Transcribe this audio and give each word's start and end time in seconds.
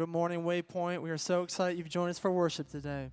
Good 0.00 0.08
morning, 0.08 0.44
Waypoint. 0.44 1.02
We 1.02 1.10
are 1.10 1.18
so 1.18 1.42
excited 1.42 1.76
you've 1.76 1.90
joined 1.90 2.08
us 2.08 2.18
for 2.18 2.30
worship 2.30 2.70
today. 2.70 3.10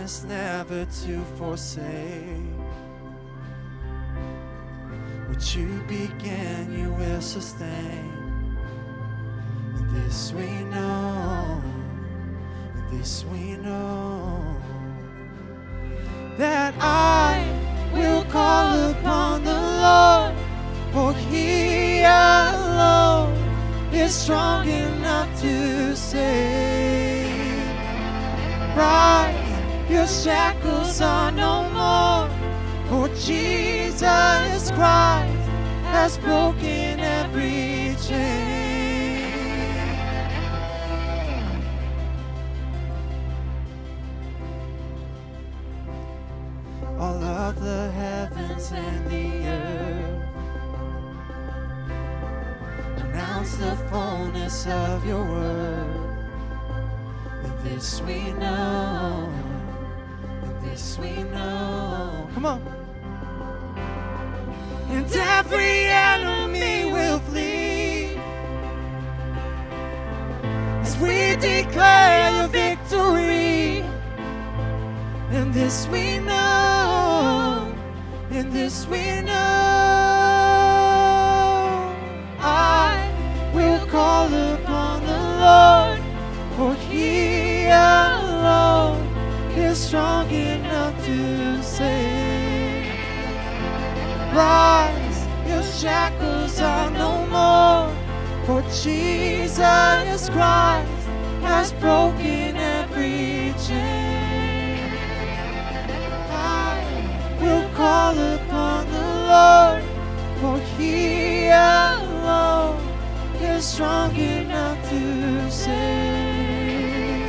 Promised 0.00 0.28
never 0.28 0.86
to 0.86 1.20
forsake. 1.36 1.84
What 5.28 5.54
you 5.54 5.68
began, 5.86 6.72
you 6.72 6.90
will 6.92 7.20
sustain. 7.20 8.10
And 9.76 9.90
this 9.90 10.32
we 10.32 10.48
know, 10.70 11.62
and 12.74 12.98
this 12.98 13.24
we 13.30 13.56
know. 13.56 14.42
That 16.38 16.74
I 16.80 17.44
will 17.92 18.24
call 18.24 18.90
upon 18.92 19.44
the 19.44 19.60
Lord, 19.84 20.34
for 20.94 21.12
he 21.28 22.00
alone 22.04 23.34
is 23.92 24.14
strong 24.14 24.66
enough 24.66 25.28
to 25.42 25.94
save. 25.94 27.20
Rise, 28.74 29.29
your 29.90 30.06
shackles 30.06 31.00
are 31.00 31.32
no 31.32 31.68
more, 31.70 32.28
for 32.88 33.08
Jesus 33.16 34.70
Christ 34.70 35.48
has 35.92 36.18
broken 36.18 37.00
every 37.00 37.96
chain. 38.06 38.60
all 47.00 47.24
of 47.24 47.58
the 47.58 47.90
heavens 47.92 48.72
and 48.72 49.10
the 49.10 49.46
earth. 49.48 50.22
Announce 52.98 53.56
the 53.56 53.74
fullness 53.90 54.66
of 54.66 55.06
your 55.06 55.24
word. 55.24 56.18
And 57.42 57.58
this 57.64 58.02
we 58.02 58.32
know, 58.34 59.32
we 60.98 61.22
know. 61.24 62.28
Come 62.34 62.46
on. 62.46 62.60
And 64.90 65.06
every 65.12 65.86
enemy 65.86 66.90
will 66.90 67.18
flee 67.20 68.16
as 70.82 70.96
we 70.98 71.36
declare 71.36 72.38
your 72.38 72.48
victory. 72.48 73.84
And 75.30 75.54
this 75.54 75.86
we 75.88 76.18
know, 76.18 77.72
and 78.30 78.52
this 78.52 78.86
we 78.86 79.20
know. 79.20 79.49
Rise, 94.40 95.20
your 95.46 95.62
shackles 95.62 96.60
are 96.60 96.90
no 96.90 97.26
more, 97.36 97.88
for 98.46 98.62
Jesus 98.82 100.30
Christ 100.30 101.04
has 101.42 101.72
broken 101.74 102.56
every 102.56 103.52
chain. 103.66 104.94
I 106.30 106.74
will 107.42 107.68
call 107.74 108.14
upon 108.36 108.80
the 108.96 109.08
Lord, 109.34 109.84
for 110.40 110.56
he 110.74 111.48
alone 111.48 112.80
is 113.42 113.62
strong 113.66 114.16
enough 114.16 114.78
to 114.88 115.50
save. 115.50 117.28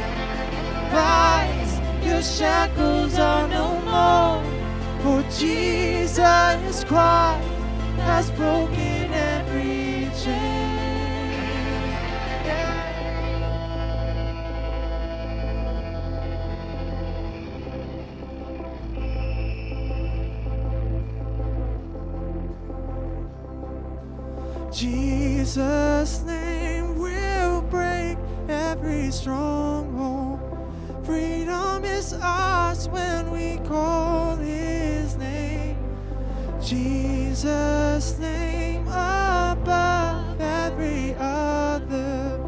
Rise, 0.93 1.73
your 2.05 2.21
shackles 2.21 3.19
are 3.19 3.47
no 3.49 3.67
more, 3.81 4.50
for 5.01 5.23
Jesus 5.31 6.83
Christ 6.83 7.47
has 7.97 8.29
broken 8.31 8.90
Jesus' 36.71 38.17
name 38.17 38.87
above 38.87 40.39
every 40.39 41.13
other. 41.19 42.39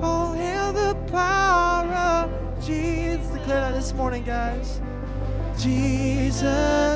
Oh, 0.00 0.32
hail 0.32 0.72
the 0.72 0.96
power 1.06 1.86
of 1.86 2.66
Jesus. 2.66 3.24
Declare 3.28 3.60
that 3.60 3.74
this 3.74 3.92
morning, 3.94 4.24
guys. 4.24 4.80
Jesus' 5.56 6.89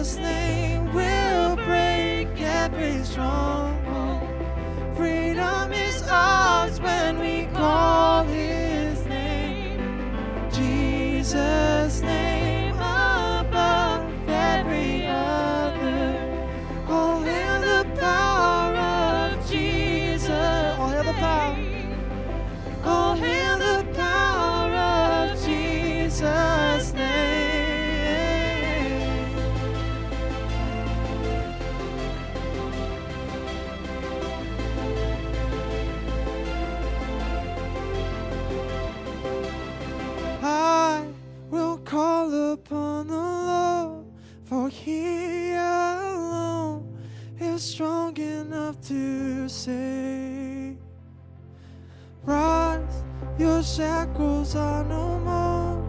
shackles 53.64 54.55
are 54.55 54.84
no 54.84 55.19
more, 55.20 55.82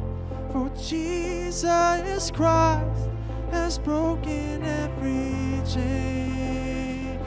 for 0.51 0.69
Jesus 0.81 2.31
Christ 2.31 3.09
has 3.51 3.77
broken 3.77 4.63
every 4.63 5.61
chain. 5.67 7.19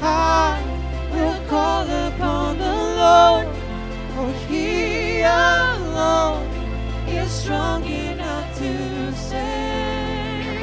I 0.00 0.62
will 1.10 1.40
call 1.48 1.82
upon 1.82 2.58
the 2.58 2.76
Lord, 3.02 3.48
for 4.14 4.30
he 4.46 5.22
alone 5.22 6.46
is 7.08 7.30
strong 7.30 7.84
enough 7.84 8.56
to 8.58 9.12
save. 9.12 10.56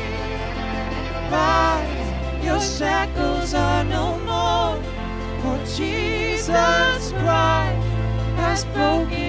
Rise, 1.29 2.43
your 2.45 2.61
shackles 2.61 3.53
are 3.53 3.83
no 3.83 4.17
more, 4.19 4.81
for 5.41 5.57
Jesus 5.75 7.11
Christ 7.11 7.69
has 8.49 8.65
broken 8.73 9.28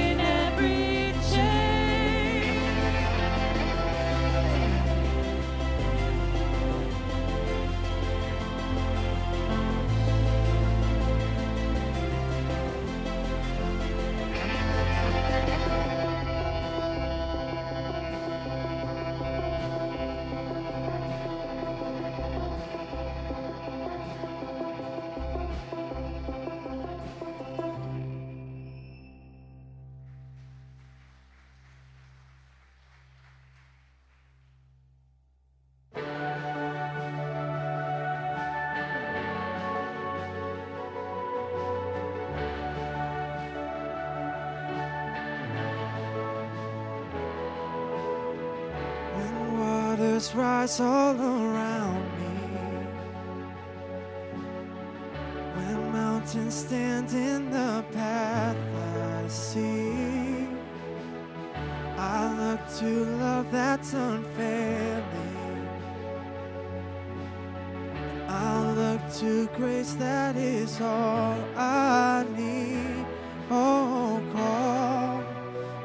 I 62.03 62.33
look 62.33 62.61
to 62.79 63.05
love 63.21 63.53
that's 63.53 63.93
unfailing. 63.93 65.69
I 68.27 68.73
look 68.73 69.03
to 69.19 69.47
grace 69.49 69.93
that 70.05 70.35
is 70.35 70.81
all 70.81 71.37
I 71.55 72.25
need. 72.35 73.05
Oh, 73.51 74.23
call, 74.33 75.23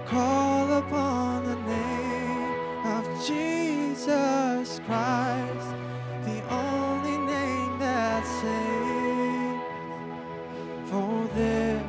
call 0.06 0.72
upon 0.78 1.44
the 1.44 1.58
name 1.68 2.86
of 2.96 3.04
Jesus 3.28 4.80
Christ, 4.86 5.70
the 6.24 6.42
only 6.50 7.18
name 7.18 7.78
that 7.80 8.24
saves. 8.40 9.64
For 10.90 11.28
there 11.36 11.84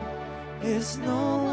is 0.65 0.99
no 0.99 1.46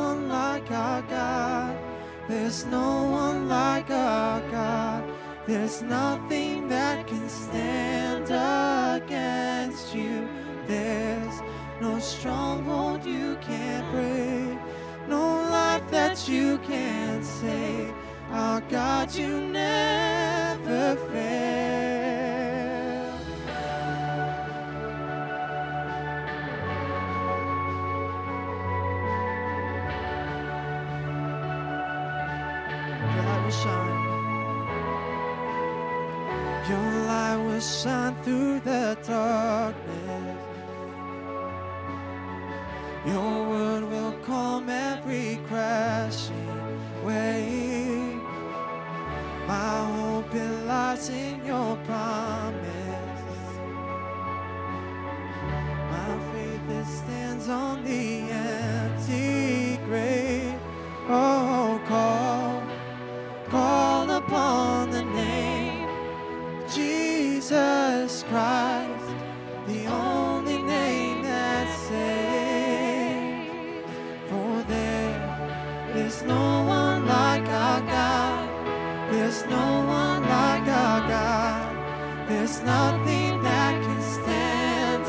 There's 2.43 2.65
no 2.65 3.03
one 3.05 3.47
like 3.47 3.89
our 3.89 4.41
God. 4.51 5.09
There's 5.47 5.81
nothing 5.81 6.67
that 6.67 7.07
can 7.07 7.29
stand 7.29 8.25
against 8.25 9.95
you. 9.95 10.27
There's 10.67 11.41
no 11.79 11.99
stronghold 11.99 13.05
you 13.05 13.37
can't 13.39 13.89
break, 13.93 14.59
no 15.07 15.35
life 15.49 15.89
that 15.91 16.27
you 16.27 16.57
can't 16.67 17.23
save. 17.23 17.93
Our 18.29 18.59
God, 18.59 19.15
you 19.15 19.39
never 19.39 20.97
fail. 21.13 21.52
Shine 37.63 38.15
through 38.24 38.60
the 38.60 38.98
darkness. 39.07 40.38
Your 43.06 43.50
word 43.50 43.83
will 43.89 44.13
calm 44.25 44.69
every 44.69 45.39
crashing 45.48 46.60
wave. 47.06 48.21
My 49.48 49.86
hope 49.95 50.33
it 50.36 50.65
lies 50.65 51.10
in 51.10 51.45
your 51.45 51.77
promise. 51.88 52.63
My 55.92 56.12
faith 56.31 56.69
it 56.69 56.86
stands 56.86 57.48
on 57.48 57.83
the 57.83 58.31
empty 58.31 59.77
grave. 59.86 60.60
Oh, 61.07 61.42
Jesus 67.53 68.23
Christ, 68.29 69.13
the 69.67 69.85
only 69.85 70.57
name 70.57 71.21
that 71.21 71.67
saves. 71.88 73.51
For 74.27 74.63
there 74.63 75.94
is 75.95 76.23
no 76.23 76.63
one 76.65 77.05
like 77.05 77.47
our 77.47 77.81
God. 77.81 78.50
There's 79.11 79.45
no 79.45 79.85
one 79.85 80.23
like 80.23 80.67
our 80.67 81.07
God. 81.07 82.27
There's 82.27 82.59
nothing 82.63 83.44
that 83.44 83.83
can 83.83 84.01
stand 84.01 85.03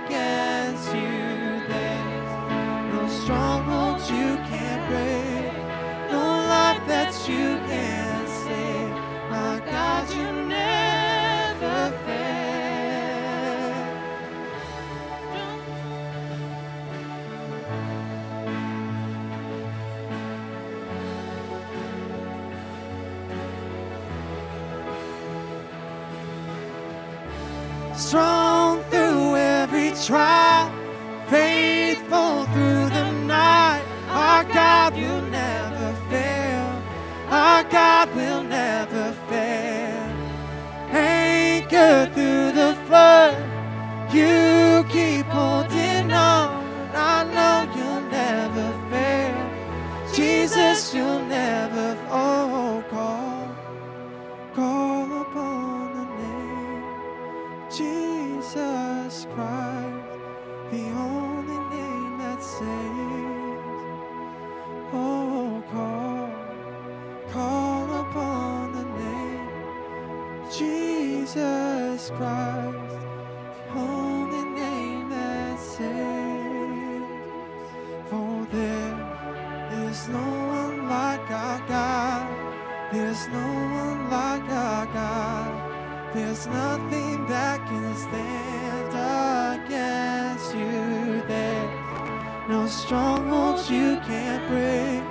against 0.00 0.94
you. 0.94 1.60
There's 1.68 2.32
no 2.94 3.06
strongholds 3.20 4.10
you 4.10 4.38
can't 4.48 4.82
break, 4.88 5.52
no 6.10 6.24
life 6.54 6.82
that 6.88 7.12
you 7.28 7.58
can't 7.68 8.05
Nothing 86.48 87.26
that 87.26 87.58
can 87.66 87.94
stand 87.96 88.92
against 89.64 90.54
you. 90.54 91.22
There's 91.26 92.48
no 92.48 92.66
strongholds 92.66 93.70
you 93.70 93.98
can't 94.06 94.46
break, 94.48 95.02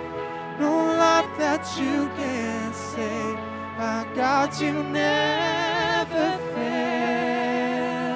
no 0.60 0.74
life 0.98 1.32
that 1.38 1.64
you 1.78 2.10
can't 2.16 2.74
save. 2.74 3.38
My 3.78 4.08
God, 4.16 4.50
you 4.62 4.72
never 4.84 6.38
fail. 6.56 8.16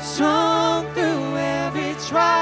Strong 0.00 0.92
through 0.92 1.36
every 1.36 1.94
trial, 2.06 2.41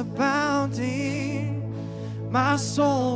abounding. 0.00 1.62
My 2.30 2.56
soul 2.56 3.09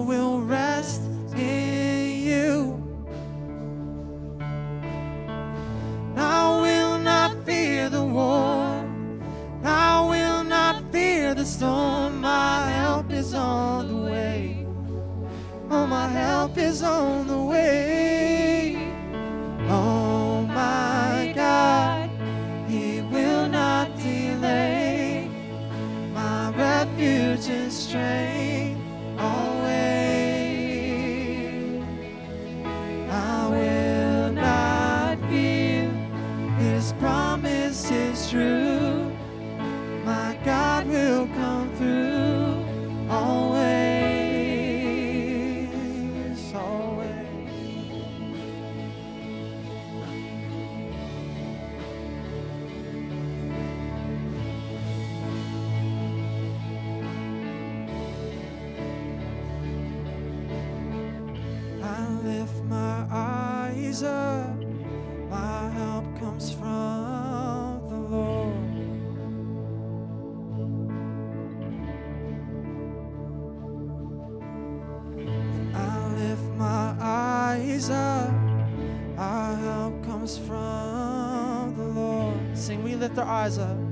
lift 83.04 83.18
our 83.18 83.26
eyes 83.26 83.58
up. 83.58 83.83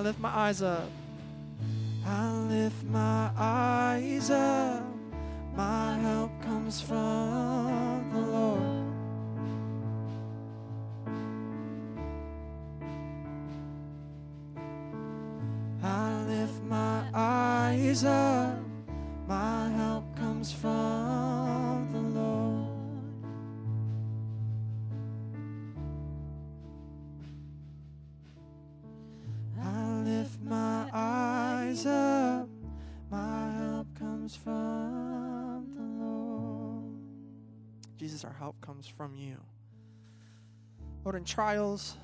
I 0.00 0.02
lift 0.02 0.18
my 0.18 0.34
eyes 0.34 0.62
up. 0.62 0.88
I 2.06 2.32
lift 2.48 2.84
my 2.84 3.30
eyes 3.36 4.30
up. 4.30 4.82
My 5.54 5.98
help 5.98 6.30
comes 6.40 6.80
from 6.80 7.89
comes 38.80 38.88
from 38.96 39.14
you. 39.14 39.36
Lord, 41.04 41.14
in 41.14 41.24
trials 41.24 41.96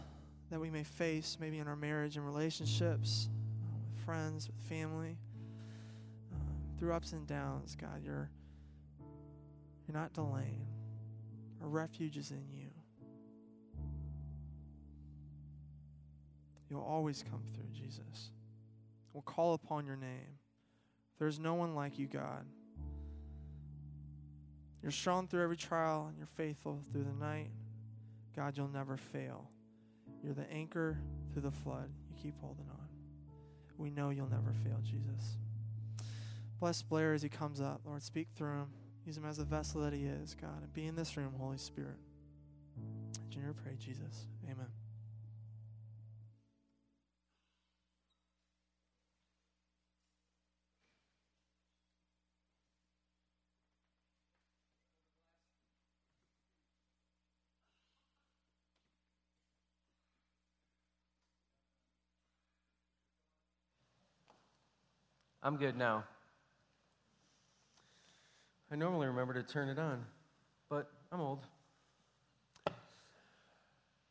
that 0.50 0.60
we 0.60 0.68
may 0.68 0.82
face, 0.82 1.38
maybe 1.40 1.58
in 1.58 1.68
our 1.68 1.76
marriage 1.76 2.16
and 2.16 2.26
relationships, 2.26 3.30
uh, 3.64 3.78
with 3.82 4.04
friends, 4.04 4.46
with 4.46 4.56
family, 4.68 5.16
um, 6.34 6.38
through 6.78 6.92
ups 6.92 7.12
and 7.12 7.26
downs, 7.26 7.76
God, 7.80 8.02
you're 8.04 8.30
you're 9.88 9.96
not 9.96 10.12
delaying. 10.12 10.66
Our 11.62 11.68
refuge 11.68 12.18
is 12.18 12.30
in 12.30 12.44
you. 12.52 12.68
You'll 16.68 16.82
always 16.82 17.22
come 17.22 17.42
through, 17.54 17.70
Jesus. 17.72 18.32
We'll 19.14 19.22
call 19.22 19.54
upon 19.54 19.86
your 19.86 19.96
name. 19.96 20.40
There's 21.18 21.38
no 21.38 21.54
one 21.54 21.74
like 21.74 21.98
you, 21.98 22.06
God. 22.06 22.44
You're 24.86 24.92
strong 24.92 25.26
through 25.26 25.42
every 25.42 25.56
trial 25.56 26.06
and 26.08 26.16
you're 26.16 26.28
faithful 26.36 26.80
through 26.92 27.02
the 27.02 27.24
night. 27.24 27.50
God, 28.36 28.56
you'll 28.56 28.68
never 28.68 28.96
fail. 28.96 29.50
You're 30.22 30.32
the 30.32 30.48
anchor 30.48 30.96
through 31.32 31.42
the 31.42 31.50
flood. 31.50 31.90
You 32.08 32.14
keep 32.22 32.40
holding 32.40 32.68
on. 32.68 32.86
We 33.78 33.90
know 33.90 34.10
you'll 34.10 34.30
never 34.30 34.54
fail, 34.62 34.78
Jesus. 34.84 35.38
Bless 36.60 36.82
Blair 36.82 37.14
as 37.14 37.22
he 37.22 37.28
comes 37.28 37.60
up. 37.60 37.80
Lord, 37.84 38.00
speak 38.00 38.28
through 38.36 38.58
him. 38.58 38.68
Use 39.04 39.16
him 39.16 39.24
as 39.24 39.38
the 39.38 39.44
vessel 39.44 39.80
that 39.80 39.92
he 39.92 40.04
is, 40.04 40.36
God. 40.40 40.62
And 40.62 40.72
be 40.72 40.86
in 40.86 40.94
this 40.94 41.16
room, 41.16 41.32
Holy 41.36 41.58
Spirit. 41.58 41.98
In 43.34 43.42
your 43.42 43.54
pray, 43.54 43.74
Jesus. 43.80 44.28
Amen. 44.44 44.68
I'm 65.46 65.58
good 65.58 65.76
now. 65.76 66.02
I 68.68 68.74
normally 68.74 69.06
remember 69.06 69.32
to 69.34 69.44
turn 69.44 69.68
it 69.68 69.78
on, 69.78 70.04
but 70.68 70.90
I'm 71.12 71.20
old. 71.20 71.38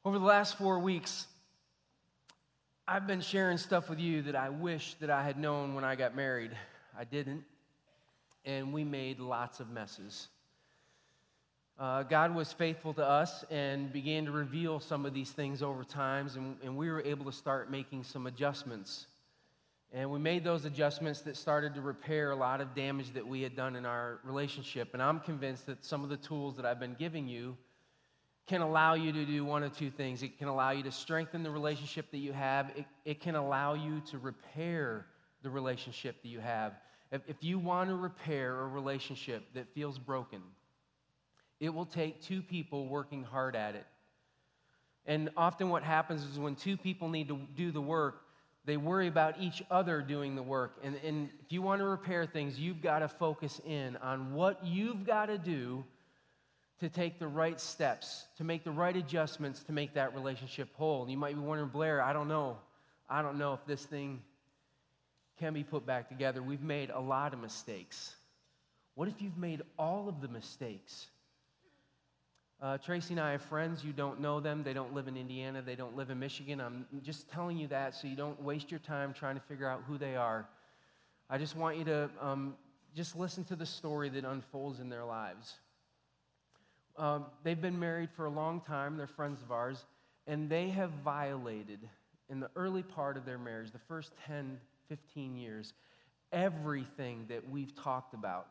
Over 0.06 0.18
the 0.18 0.24
last 0.24 0.58
four 0.58 0.80
weeks, 0.80 1.28
I've 2.88 3.06
been 3.06 3.20
sharing 3.20 3.58
stuff 3.58 3.90
with 3.90 4.00
you 4.00 4.22
that 4.22 4.38
I 4.38 4.48
wish 4.48 4.94
that 5.02 5.10
I 5.10 5.24
had 5.24 5.38
known 5.38 5.76
when 5.76 5.84
I 5.84 5.96
got 5.96 6.16
married. 6.16 6.52
I 6.98 7.04
didn't, 7.04 7.44
and 8.46 8.72
we 8.72 8.86
made 8.86 9.20
lots 9.20 9.60
of 9.60 9.70
messes. 9.70 10.30
Uh, 11.78 12.04
God 12.04 12.34
was 12.34 12.54
faithful 12.54 12.94
to 12.94 13.06
us 13.06 13.44
and 13.52 13.92
began 13.92 14.24
to 14.24 14.32
reveal 14.32 14.80
some 14.80 15.06
of 15.06 15.14
these 15.14 15.32
things 15.32 15.62
over 15.62 15.84
times, 15.84 16.38
and, 16.38 16.56
and 16.64 16.78
we 16.78 16.90
were 16.90 17.02
able 17.02 17.26
to 17.26 17.34
start 17.34 17.70
making 17.70 18.06
some 18.06 18.26
adjustments 18.26 19.08
and 19.94 20.10
we 20.10 20.20
made 20.20 20.44
those 20.44 20.66
adjustments 20.66 21.22
that 21.22 21.38
started 21.38 21.76
to 21.76 21.82
repair 21.82 22.32
a 22.32 22.36
lot 22.36 22.60
of 22.60 22.76
damage 22.76 23.14
that 23.14 23.26
we 23.26 23.42
had 23.42 23.56
done 23.56 23.76
in 23.76 23.86
our 23.86 24.20
relationship. 24.24 24.90
And 24.94 25.02
I'm 25.02 25.20
convinced 25.20 25.68
that 25.68 25.86
some 25.86 26.04
of 26.04 26.10
the 26.10 26.18
tools 26.18 26.58
that 26.58 26.66
I've 26.66 26.80
been 26.80 26.96
giving 26.98 27.28
you 27.28 27.56
can 28.48 28.62
allow 28.62 28.94
you 28.94 29.12
to 29.12 29.26
do 29.26 29.44
one 29.44 29.64
of 29.64 29.76
two 29.76 29.90
things. 29.90 30.22
It 30.22 30.38
can 30.38 30.48
allow 30.48 30.72
you 30.72 30.84
to 30.84 30.92
strengthen 30.92 31.44
the 31.44 31.50
relationship 31.50 32.12
that 32.12 32.18
you 32.18 32.34
have, 32.34 32.72
it, 32.76 32.86
it 33.06 33.22
can 33.22 33.36
allow 33.36 33.74
you 33.74 34.02
to 34.12 34.18
repair 34.18 35.06
the 35.42 35.50
relationship 35.50 36.22
that 36.22 36.28
you 36.28 36.40
have. 36.40 36.74
If, 37.12 37.22
if 37.28 37.38
you 37.42 37.58
want 37.58 37.90
to 37.90 37.96
repair 37.96 38.60
a 38.60 38.68
relationship 38.68 39.46
that 39.54 39.74
feels 39.74 39.98
broken, 39.98 40.42
it 41.60 41.74
will 41.74 41.86
take 41.86 42.22
two 42.22 42.42
people 42.42 42.88
working 42.88 43.24
hard 43.24 43.56
at 43.56 43.76
it. 43.76 43.86
And 45.06 45.30
often, 45.38 45.70
what 45.70 45.84
happens 45.84 46.24
is 46.24 46.40
when 46.40 46.56
two 46.56 46.78
people 46.78 47.10
need 47.10 47.28
to 47.28 47.40
do 47.56 47.72
the 47.72 47.82
work, 47.82 48.25
they 48.66 48.78
worry 48.78 49.08
about 49.08 49.40
each 49.40 49.62
other 49.70 50.02
doing 50.02 50.36
the 50.36 50.44
work. 50.44 50.78
And, 50.84 50.96
and 51.04 51.30
if 51.46 51.52
you 51.52 51.62
want 51.62 51.82
to 51.82 51.86
repair 51.86 52.26
things, 52.26 52.60
you've 52.60 52.82
got 52.82 53.00
to 53.00 53.08
focus 53.08 53.62
in 53.66 53.96
on 53.98 54.34
what 54.34 54.66
you've 54.66 55.06
got 55.06 55.28
to 55.28 55.38
do 55.38 55.84
to 56.80 56.90
take 56.90 57.20
the 57.20 57.28
right 57.28 57.60
steps, 57.60 58.26
to 58.38 58.44
make 58.44 58.64
the 58.64 58.72
right 58.72 58.96
adjustments 58.96 59.64
to 59.64 59.72
make 59.72 59.94
that 59.94 60.14
relationship 60.14 60.68
whole. 60.76 61.04
And 61.04 61.12
you 61.12 61.18
might 61.18 61.36
be 61.36 61.42
wondering, 61.42 61.70
Blair, 61.70 62.02
I 62.02 62.12
don't 62.12 62.28
know. 62.28 62.58
I 63.10 63.22
don't 63.22 63.38
know 63.38 63.54
if 63.54 63.66
this 63.66 63.86
thing 63.86 64.22
can 65.40 65.54
be 65.54 65.64
put 65.64 65.86
back 65.86 66.10
together. 66.10 66.42
We've 66.42 66.62
made 66.62 66.90
a 66.90 67.00
lot 67.00 67.34
of 67.34 67.40
mistakes. 67.40 68.16
What 68.96 69.08
if 69.08 69.22
you've 69.22 69.38
made 69.38 69.62
all 69.78 70.10
of 70.10 70.22
the 70.22 70.28
mistakes? 70.28 71.08
Uh, 72.62 72.78
Tracy 72.78 73.14
and 73.14 73.20
I 73.20 73.32
have 73.32 73.42
friends. 73.42 73.84
You 73.84 73.92
don't 73.92 74.22
know 74.22 74.40
them. 74.40 74.64
They 74.64 74.74
don't 74.74 74.94
live 74.94 75.08
in 75.08 75.18
Indiana. 75.18 75.62
They 75.62 75.76
don't 75.76 75.96
live 75.96 76.10
in 76.10 76.20
Michigan. 76.20 76.62
I'm 76.62 76.86
just 77.04 77.30
telling 77.30 77.58
you 77.58 77.68
that 77.68 77.94
so 77.94 78.08
you 78.08 78.16
don't 78.16 78.42
waste 78.42 78.72
your 78.72 78.80
time 78.80 79.14
trying 79.14 79.36
to 79.36 79.42
figure 79.42 79.68
out 79.68 79.84
who 79.88 79.98
they 79.98 80.16
are. 80.16 80.48
I 81.30 81.38
just 81.38 81.56
want 81.58 81.78
you 81.78 81.84
to 81.86 82.10
um, 82.22 82.56
just 82.96 83.16
listen 83.16 83.44
to 83.46 83.56
the 83.56 83.66
story 83.66 84.10
that 84.10 84.24
unfolds 84.24 84.80
in 84.80 84.90
their 84.90 85.04
lives. 85.04 85.56
Um, 86.98 87.26
they've 87.44 87.62
been 87.62 87.80
married 87.80 88.10
for 88.16 88.26
a 88.26 88.30
long 88.30 88.62
time. 88.62 88.96
They're 88.96 89.08
friends 89.08 89.42
of 89.42 89.52
ours. 89.52 89.86
And 90.28 90.50
they 90.50 90.70
have 90.70 90.92
violated, 91.04 91.80
in 92.30 92.40
the 92.40 92.50
early 92.56 92.84
part 92.84 93.18
of 93.18 93.26
their 93.26 93.38
marriage, 93.38 93.72
the 93.72 93.80
first 93.80 94.14
10, 94.26 94.60
15 94.88 95.36
years, 95.36 95.74
everything 96.32 97.26
that 97.30 97.48
we've 97.50 97.76
talked 97.76 98.14
about 98.14 98.48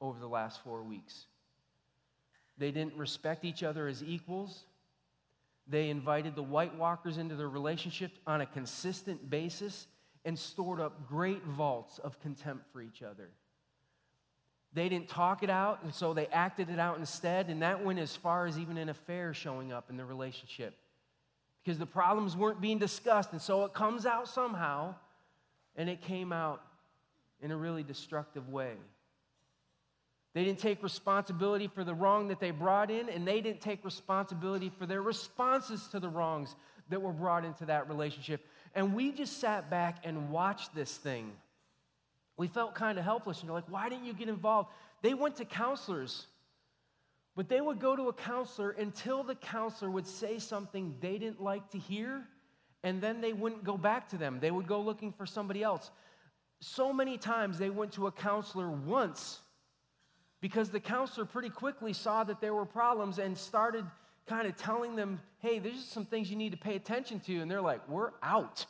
over 0.00 0.20
the 0.20 0.28
last 0.28 0.62
four 0.62 0.82
weeks. 0.82 1.26
They 2.58 2.70
didn't 2.70 2.96
respect 2.96 3.44
each 3.44 3.62
other 3.62 3.86
as 3.86 4.02
equals. 4.02 4.64
They 5.66 5.90
invited 5.90 6.34
the 6.34 6.42
White 6.42 6.74
Walkers 6.76 7.18
into 7.18 7.36
their 7.36 7.48
relationship 7.48 8.12
on 8.26 8.40
a 8.40 8.46
consistent 8.46 9.30
basis 9.30 9.86
and 10.24 10.38
stored 10.38 10.80
up 10.80 11.08
great 11.08 11.44
vaults 11.44 11.98
of 11.98 12.20
contempt 12.20 12.64
for 12.72 12.80
each 12.82 13.02
other. 13.02 13.30
They 14.72 14.88
didn't 14.88 15.08
talk 15.08 15.42
it 15.42 15.50
out, 15.50 15.82
and 15.82 15.94
so 15.94 16.12
they 16.12 16.26
acted 16.26 16.68
it 16.68 16.78
out 16.78 16.98
instead, 16.98 17.48
and 17.48 17.62
that 17.62 17.84
went 17.84 17.98
as 17.98 18.14
far 18.14 18.46
as 18.46 18.58
even 18.58 18.76
an 18.76 18.88
affair 18.88 19.32
showing 19.32 19.72
up 19.72 19.88
in 19.88 19.96
the 19.96 20.04
relationship. 20.04 20.74
Because 21.64 21.78
the 21.78 21.86
problems 21.86 22.36
weren't 22.36 22.60
being 22.60 22.78
discussed, 22.78 23.32
and 23.32 23.40
so 23.40 23.64
it 23.64 23.72
comes 23.72 24.04
out 24.04 24.28
somehow, 24.28 24.94
and 25.76 25.88
it 25.88 26.02
came 26.02 26.32
out 26.32 26.62
in 27.40 27.50
a 27.50 27.56
really 27.56 27.82
destructive 27.82 28.48
way. 28.48 28.74
They 30.34 30.44
didn't 30.44 30.58
take 30.58 30.82
responsibility 30.82 31.68
for 31.68 31.84
the 31.84 31.94
wrong 31.94 32.28
that 32.28 32.38
they 32.38 32.50
brought 32.50 32.90
in, 32.90 33.08
and 33.08 33.26
they 33.26 33.40
didn't 33.40 33.60
take 33.60 33.84
responsibility 33.84 34.70
for 34.78 34.86
their 34.86 35.02
responses 35.02 35.88
to 35.88 36.00
the 36.00 36.08
wrongs 36.08 36.54
that 36.90 37.00
were 37.00 37.12
brought 37.12 37.44
into 37.44 37.66
that 37.66 37.88
relationship. 37.88 38.46
And 38.74 38.94
we 38.94 39.12
just 39.12 39.40
sat 39.40 39.70
back 39.70 40.04
and 40.04 40.30
watched 40.30 40.74
this 40.74 40.96
thing. 40.96 41.32
We 42.36 42.46
felt 42.46 42.74
kind 42.74 42.98
of 42.98 43.04
helpless. 43.04 43.40
And 43.40 43.48
you're 43.48 43.54
like, 43.54 43.70
why 43.70 43.88
didn't 43.88 44.04
you 44.04 44.12
get 44.12 44.28
involved? 44.28 44.70
They 45.02 45.14
went 45.14 45.36
to 45.36 45.44
counselors, 45.44 46.26
but 47.34 47.48
they 47.48 47.60
would 47.60 47.80
go 47.80 47.96
to 47.96 48.08
a 48.08 48.12
counselor 48.12 48.70
until 48.70 49.22
the 49.22 49.34
counselor 49.34 49.90
would 49.90 50.06
say 50.06 50.38
something 50.38 50.94
they 51.00 51.18
didn't 51.18 51.42
like 51.42 51.70
to 51.70 51.78
hear, 51.78 52.22
and 52.84 53.00
then 53.00 53.20
they 53.20 53.32
wouldn't 53.32 53.64
go 53.64 53.76
back 53.76 54.08
to 54.10 54.16
them. 54.16 54.38
They 54.40 54.50
would 54.50 54.66
go 54.66 54.80
looking 54.80 55.12
for 55.12 55.26
somebody 55.26 55.62
else. 55.62 55.90
So 56.60 56.92
many 56.92 57.16
times 57.18 57.58
they 57.58 57.70
went 57.70 57.92
to 57.92 58.06
a 58.06 58.12
counselor 58.12 58.70
once 58.70 59.40
because 60.40 60.70
the 60.70 60.80
counselor 60.80 61.26
pretty 61.26 61.50
quickly 61.50 61.92
saw 61.92 62.24
that 62.24 62.40
there 62.40 62.54
were 62.54 62.64
problems 62.64 63.18
and 63.18 63.36
started 63.36 63.84
kind 64.26 64.46
of 64.46 64.56
telling 64.56 64.94
them, 64.94 65.20
hey, 65.38 65.58
there's 65.58 65.84
some 65.84 66.04
things 66.04 66.30
you 66.30 66.36
need 66.36 66.52
to 66.52 66.58
pay 66.58 66.76
attention 66.76 67.20
to. 67.20 67.40
And 67.40 67.50
they're 67.50 67.60
like, 67.60 67.88
we're 67.88 68.10
out. 68.22 68.66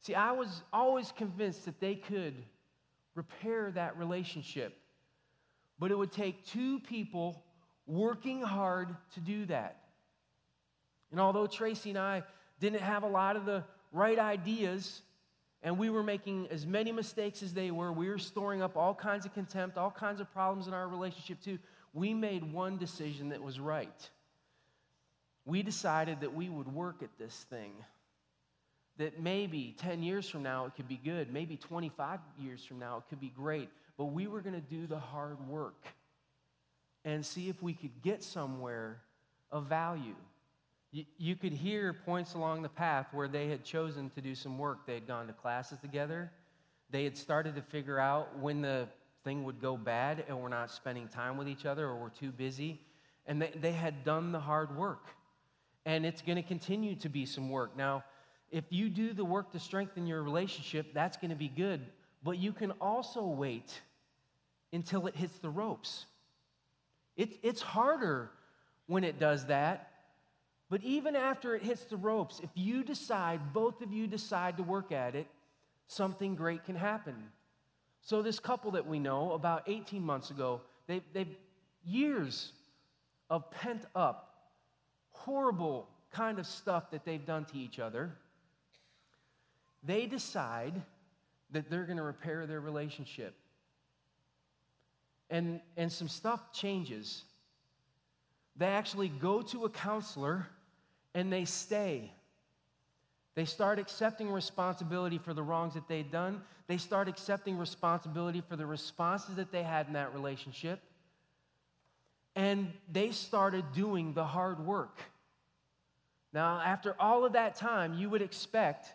See, 0.00 0.14
I 0.14 0.32
was 0.32 0.62
always 0.72 1.12
convinced 1.12 1.64
that 1.66 1.80
they 1.80 1.94
could 1.94 2.34
repair 3.14 3.70
that 3.72 3.96
relationship, 3.96 4.76
but 5.78 5.90
it 5.90 5.96
would 5.96 6.12
take 6.12 6.44
two 6.46 6.80
people 6.80 7.42
working 7.86 8.42
hard 8.42 8.94
to 9.14 9.20
do 9.20 9.46
that. 9.46 9.78
And 11.10 11.20
although 11.20 11.46
Tracy 11.46 11.90
and 11.90 11.98
I 11.98 12.22
didn't 12.60 12.80
have 12.80 13.02
a 13.02 13.08
lot 13.08 13.36
of 13.36 13.46
the 13.46 13.62
right 13.92 14.18
ideas, 14.18 15.02
and 15.64 15.78
we 15.78 15.88
were 15.88 16.02
making 16.02 16.46
as 16.50 16.66
many 16.66 16.92
mistakes 16.92 17.42
as 17.42 17.54
they 17.54 17.70
were. 17.70 17.90
We 17.90 18.08
were 18.08 18.18
storing 18.18 18.60
up 18.60 18.76
all 18.76 18.94
kinds 18.94 19.24
of 19.24 19.32
contempt, 19.32 19.78
all 19.78 19.90
kinds 19.90 20.20
of 20.20 20.30
problems 20.32 20.68
in 20.68 20.74
our 20.74 20.86
relationship, 20.86 21.40
too. 21.42 21.58
We 21.94 22.12
made 22.12 22.52
one 22.52 22.76
decision 22.76 23.30
that 23.30 23.42
was 23.42 23.58
right. 23.58 24.10
We 25.46 25.62
decided 25.62 26.20
that 26.20 26.34
we 26.34 26.50
would 26.50 26.68
work 26.72 27.02
at 27.02 27.18
this 27.18 27.34
thing 27.48 27.72
that 28.98 29.20
maybe 29.20 29.74
10 29.78 30.02
years 30.02 30.28
from 30.28 30.42
now 30.42 30.66
it 30.66 30.76
could 30.76 30.86
be 30.86 31.00
good, 31.02 31.32
maybe 31.32 31.56
25 31.56 32.20
years 32.38 32.64
from 32.64 32.78
now 32.78 32.98
it 32.98 33.04
could 33.08 33.20
be 33.20 33.32
great, 33.34 33.68
but 33.96 34.06
we 34.06 34.26
were 34.26 34.40
going 34.40 34.54
to 34.54 34.60
do 34.60 34.86
the 34.86 34.98
hard 34.98 35.48
work 35.48 35.86
and 37.04 37.24
see 37.26 37.48
if 37.48 37.60
we 37.62 37.72
could 37.72 38.02
get 38.02 38.22
somewhere 38.22 39.00
of 39.50 39.66
value. 39.66 40.14
You, 40.94 41.04
you 41.18 41.34
could 41.34 41.52
hear 41.52 41.92
points 41.92 42.34
along 42.34 42.62
the 42.62 42.68
path 42.68 43.08
where 43.10 43.26
they 43.26 43.48
had 43.48 43.64
chosen 43.64 44.10
to 44.10 44.20
do 44.20 44.36
some 44.36 44.58
work. 44.58 44.86
They 44.86 44.94
had 44.94 45.08
gone 45.08 45.26
to 45.26 45.32
classes 45.32 45.80
together. 45.80 46.30
They 46.88 47.02
had 47.02 47.18
started 47.18 47.56
to 47.56 47.62
figure 47.62 47.98
out 47.98 48.38
when 48.38 48.60
the 48.60 48.86
thing 49.24 49.42
would 49.42 49.60
go 49.60 49.76
bad 49.76 50.24
and 50.28 50.40
we're 50.40 50.50
not 50.50 50.70
spending 50.70 51.08
time 51.08 51.36
with 51.36 51.48
each 51.48 51.66
other 51.66 51.88
or 51.88 51.96
we're 51.96 52.10
too 52.10 52.30
busy. 52.30 52.80
And 53.26 53.42
they, 53.42 53.50
they 53.60 53.72
had 53.72 54.04
done 54.04 54.30
the 54.30 54.38
hard 54.38 54.76
work. 54.76 55.08
And 55.84 56.06
it's 56.06 56.22
going 56.22 56.36
to 56.36 56.44
continue 56.44 56.94
to 56.94 57.08
be 57.08 57.26
some 57.26 57.50
work. 57.50 57.76
Now, 57.76 58.04
if 58.52 58.62
you 58.70 58.88
do 58.88 59.12
the 59.12 59.24
work 59.24 59.50
to 59.50 59.58
strengthen 59.58 60.06
your 60.06 60.22
relationship, 60.22 60.94
that's 60.94 61.16
going 61.16 61.30
to 61.32 61.36
be 61.36 61.48
good. 61.48 61.80
But 62.22 62.38
you 62.38 62.52
can 62.52 62.70
also 62.80 63.24
wait 63.24 63.80
until 64.72 65.08
it 65.08 65.16
hits 65.16 65.40
the 65.40 65.50
ropes. 65.50 66.06
It, 67.16 67.40
it's 67.42 67.62
harder 67.62 68.30
when 68.86 69.02
it 69.02 69.18
does 69.18 69.46
that. 69.46 69.90
But 70.70 70.82
even 70.82 71.14
after 71.14 71.54
it 71.54 71.62
hits 71.62 71.84
the 71.84 71.96
ropes, 71.96 72.40
if 72.42 72.50
you 72.54 72.82
decide, 72.82 73.52
both 73.52 73.82
of 73.82 73.92
you 73.92 74.06
decide 74.06 74.56
to 74.56 74.62
work 74.62 74.92
at 74.92 75.14
it, 75.14 75.26
something 75.86 76.34
great 76.34 76.64
can 76.64 76.76
happen. 76.76 77.14
So, 78.00 78.22
this 78.22 78.38
couple 78.38 78.72
that 78.72 78.86
we 78.86 78.98
know, 78.98 79.32
about 79.32 79.62
18 79.66 80.02
months 80.02 80.30
ago, 80.30 80.60
they, 80.86 81.02
they've 81.12 81.36
years 81.84 82.52
of 83.30 83.50
pent 83.50 83.84
up, 83.94 84.34
horrible 85.10 85.88
kind 86.12 86.38
of 86.38 86.46
stuff 86.46 86.90
that 86.90 87.04
they've 87.04 87.24
done 87.24 87.44
to 87.46 87.58
each 87.58 87.78
other 87.78 88.16
they 89.84 90.06
decide 90.06 90.80
that 91.50 91.70
they're 91.70 91.84
going 91.84 91.98
to 91.98 92.02
repair 92.02 92.46
their 92.46 92.60
relationship. 92.60 93.34
And, 95.30 95.60
and 95.76 95.92
some 95.92 96.08
stuff 96.08 96.52
changes. 96.52 97.24
They 98.56 98.66
actually 98.66 99.08
go 99.08 99.42
to 99.42 99.64
a 99.64 99.70
counselor 99.70 100.46
and 101.14 101.32
they 101.32 101.44
stay. 101.44 102.12
They 103.34 103.44
start 103.44 103.78
accepting 103.78 104.30
responsibility 104.30 105.18
for 105.18 105.34
the 105.34 105.42
wrongs 105.42 105.74
that 105.74 105.88
they'd 105.88 106.10
done. 106.10 106.42
They 106.68 106.78
start 106.78 107.08
accepting 107.08 107.58
responsibility 107.58 108.42
for 108.48 108.56
the 108.56 108.66
responses 108.66 109.36
that 109.36 109.50
they 109.50 109.62
had 109.62 109.88
in 109.88 109.94
that 109.94 110.14
relationship. 110.14 110.80
And 112.36 112.72
they 112.90 113.10
started 113.10 113.64
doing 113.74 114.14
the 114.14 114.24
hard 114.24 114.64
work. 114.64 115.00
Now, 116.32 116.60
after 116.60 116.96
all 116.98 117.24
of 117.24 117.32
that 117.32 117.54
time, 117.54 117.94
you 117.94 118.10
would 118.10 118.22
expect 118.22 118.88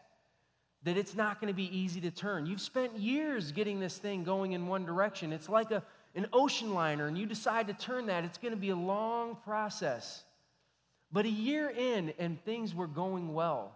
that 0.84 0.98
it's 0.98 1.16
not 1.16 1.42
going 1.42 1.52
to 1.52 1.56
be 1.56 1.78
easy 1.78 2.02
to 2.02 2.12
turn. 2.12 2.46
You've 2.46 2.62
spent 2.62 2.98
years 2.98 3.52
getting 3.52 3.80
this 3.80 3.98
thing 3.98 4.24
going 4.24 4.54
in 4.54 4.68
one 4.68 4.86
direction. 4.86 5.34
It's 5.34 5.50
like 5.50 5.72
a, 5.72 5.84
an 6.16 6.28
ocean 6.34 6.74
liner, 6.74 7.08
and 7.08 7.18
you 7.18 7.26
decide 7.26 7.68
to 7.68 7.74
turn 7.74 8.08
that. 8.08 8.24
It's 8.24 8.38
going 8.38 8.54
to 8.54 8.60
be 8.60 8.70
a 8.70 8.76
long 8.76 9.38
process. 9.44 10.24
But 11.12 11.26
a 11.26 11.30
year 11.30 11.70
in, 11.70 12.14
and 12.20 12.44
things 12.44 12.74
were 12.74 12.88
going 12.88 13.34
well. 13.34 13.76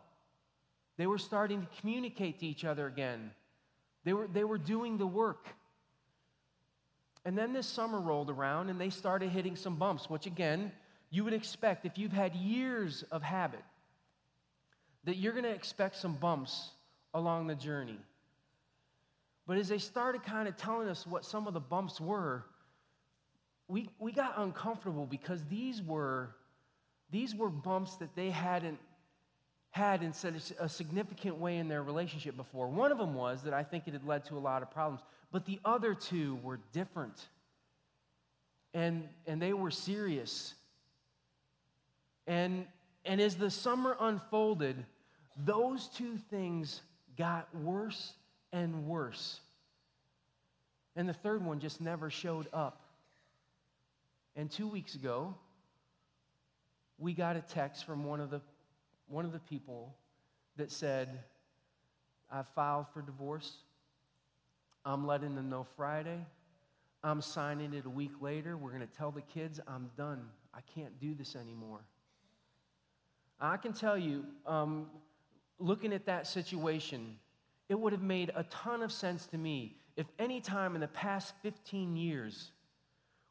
They 0.98 1.08
were 1.08 1.17
starting 1.17 1.62
to 1.62 1.67
communicate 1.80 2.39
to 2.39 2.46
each 2.46 2.65
other 2.65 2.88
again. 2.88 3.32
They 4.04 4.13
were, 4.13 4.28
they 4.28 4.43
were 4.43 4.58
doing 4.58 4.98
the 4.98 5.08
work. 5.08 5.48
And 7.26 7.38
then 7.38 7.54
this 7.54 7.67
summer 7.67 8.00
rolled 8.00 8.30
around, 8.30 8.69
and 8.69 8.80
they 8.80 8.89
started 8.89 9.30
hitting 9.30 9.56
some 9.56 9.78
bumps, 9.78 10.10
which 10.10 10.26
again, 10.26 10.72
you 11.10 11.24
would 11.24 11.34
expect 11.34 11.86
if 11.86 11.98
you've 11.98 12.12
had 12.12 12.36
years 12.36 13.04
of 13.12 13.24
habit, 13.24 13.63
that 15.06 15.17
you're 15.17 15.34
going 15.34 15.43
to 15.43 15.52
expect 15.52 15.96
some 15.96 16.13
bumps 16.13 16.72
along 17.13 17.48
the 17.48 17.56
journey. 17.56 18.00
But 19.46 19.58
as 19.58 19.68
they 19.68 19.78
started 19.78 20.24
kind 20.24 20.48
of 20.48 20.56
telling 20.56 20.88
us 20.88 21.06
what 21.06 21.26
some 21.26 21.48
of 21.48 21.54
the 21.54 21.60
bumps 21.60 22.00
were, 22.00 22.46
we, 23.68 23.90
we 24.00 24.12
got 24.12 24.36
uncomfortable 24.38 25.06
because 25.06 25.44
these 25.46 25.82
were, 25.82 26.36
these 27.12 27.36
were 27.36 27.50
bumps 27.50 27.96
that 27.96 28.16
they 28.16 28.30
hadn't 28.30 28.80
had 29.72 30.04
in 30.04 30.14
such 30.14 30.52
a 30.60 30.70
significant 30.70 31.38
way 31.38 31.58
in 31.58 31.68
their 31.68 31.82
relationship 31.82 32.38
before. 32.38 32.68
One 32.68 32.92
of 32.92 32.98
them 32.98 33.16
was 33.16 33.42
that 33.44 33.54
I 33.54 33.64
think 33.64 33.88
it 33.88 33.94
had 33.94 34.06
led 34.06 34.24
to 34.26 34.38
a 34.38 34.40
lot 34.40 34.62
of 34.62 34.70
problems, 34.70 35.02
but 35.32 35.46
the 35.46 35.60
other 35.66 35.96
two 35.96 36.38
were 36.44 36.60
different. 36.72 37.28
And, 38.74 39.10
and 39.26 39.42
they 39.42 39.54
were 39.54 39.72
serious. 39.72 40.54
And, 42.28 42.66
and 43.04 43.20
as 43.20 43.36
the 43.36 43.50
summer 43.50 43.98
unfolded, 44.00 44.86
those 45.44 45.88
two 45.88 46.18
things 46.30 46.82
got 47.18 47.48
worse 47.56 48.14
and 48.54 48.88
worse. 48.88 49.42
And 50.96 51.10
the 51.10 51.13
third 51.13 51.44
one 51.44 51.60
just 51.60 51.82
never 51.82 52.10
showed 52.10 52.48
up. 52.54 52.80
And 54.36 54.50
two 54.50 54.68
weeks 54.68 54.96
ago, 54.96 55.36
we 56.98 57.13
got 57.13 57.36
a 57.36 57.42
text 57.42 57.86
from 57.86 58.06
one 58.06 58.22
of 58.22 58.30
the, 58.30 58.42
one 59.08 59.26
of 59.26 59.34
the 59.34 59.39
people 59.39 59.94
that 60.56 60.72
said, 60.72 61.20
I 62.32 62.44
filed 62.56 62.86
for 62.94 63.02
divorce. 63.02 63.52
I'm 64.86 65.06
letting 65.06 65.36
them 65.36 65.50
know 65.50 65.66
Friday. 65.76 66.26
I'm 67.04 67.22
signing 67.22 67.74
it 67.74 67.86
a 67.86 67.89
week 67.89 68.12
later. 68.22 68.56
We're 68.56 68.72
going 68.72 68.88
to 68.88 68.98
tell 68.98 69.12
the 69.12 69.22
kids 69.22 69.60
I'm 69.68 69.89
done. 69.98 70.30
I 70.54 70.60
can't 70.76 71.00
do 71.00 71.13
this 71.16 71.36
anymore. 71.36 71.80
I 73.42 73.58
can 73.58 73.74
tell 73.74 73.98
you, 73.98 74.26
um, 74.46 74.88
looking 75.60 75.92
at 75.92 76.06
that 76.06 76.28
situation, 76.28 77.18
it 77.74 77.80
would 77.80 77.92
have 77.92 78.04
made 78.04 78.32
a 78.36 78.44
ton 78.44 78.84
of 78.84 78.92
sense 78.92 79.26
to 79.26 79.36
me 79.36 79.76
if 79.98 80.06
any 80.20 80.40
time 80.42 80.76
in 80.76 80.82
the 80.82 80.88
past 80.88 81.34
15 81.42 81.98
years, 81.98 82.52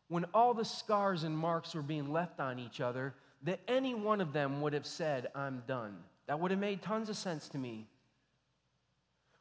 when 0.08 0.24
all 0.34 0.52
the 0.52 0.64
scars 0.64 1.22
and 1.22 1.38
marks 1.38 1.76
were 1.76 1.80
being 1.80 2.12
left 2.12 2.40
on 2.40 2.58
each 2.58 2.80
other, 2.80 3.14
that 3.44 3.60
any 3.68 3.94
one 3.94 4.20
of 4.20 4.32
them 4.32 4.60
would 4.60 4.72
have 4.72 4.84
said, 4.84 5.28
I'm 5.36 5.62
done. 5.68 5.96
That 6.26 6.40
would 6.40 6.50
have 6.50 6.58
made 6.58 6.82
tons 6.82 7.08
of 7.08 7.16
sense 7.16 7.48
to 7.50 7.58
me. 7.58 7.86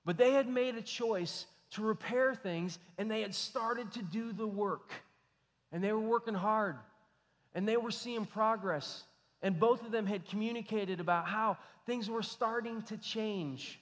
But 0.06 0.20
they 0.20 0.34
had 0.34 0.48
made 0.48 0.76
a 0.76 0.84
choice 0.84 1.48
to 1.72 1.82
repair 1.82 2.36
things 2.36 2.78
and 3.00 3.10
they 3.10 3.22
had 3.22 3.34
started 3.34 3.92
to 3.94 4.04
do 4.04 4.32
the 4.34 4.46
work. 4.46 4.92
And 5.72 5.84
they 5.84 5.94
were 5.94 6.00
working 6.00 6.36
hard 6.36 6.76
and 7.56 7.68
they 7.68 7.78
were 7.78 7.90
seeing 7.90 8.28
progress. 8.28 9.04
And 9.42 9.60
both 9.60 9.84
of 9.84 9.92
them 9.92 10.06
had 10.06 10.28
communicated 10.28 11.00
about 11.00 11.26
how 11.26 11.58
things 11.88 12.08
were 12.08 12.22
starting 12.22 12.84
to 12.84 12.98
change. 12.98 13.81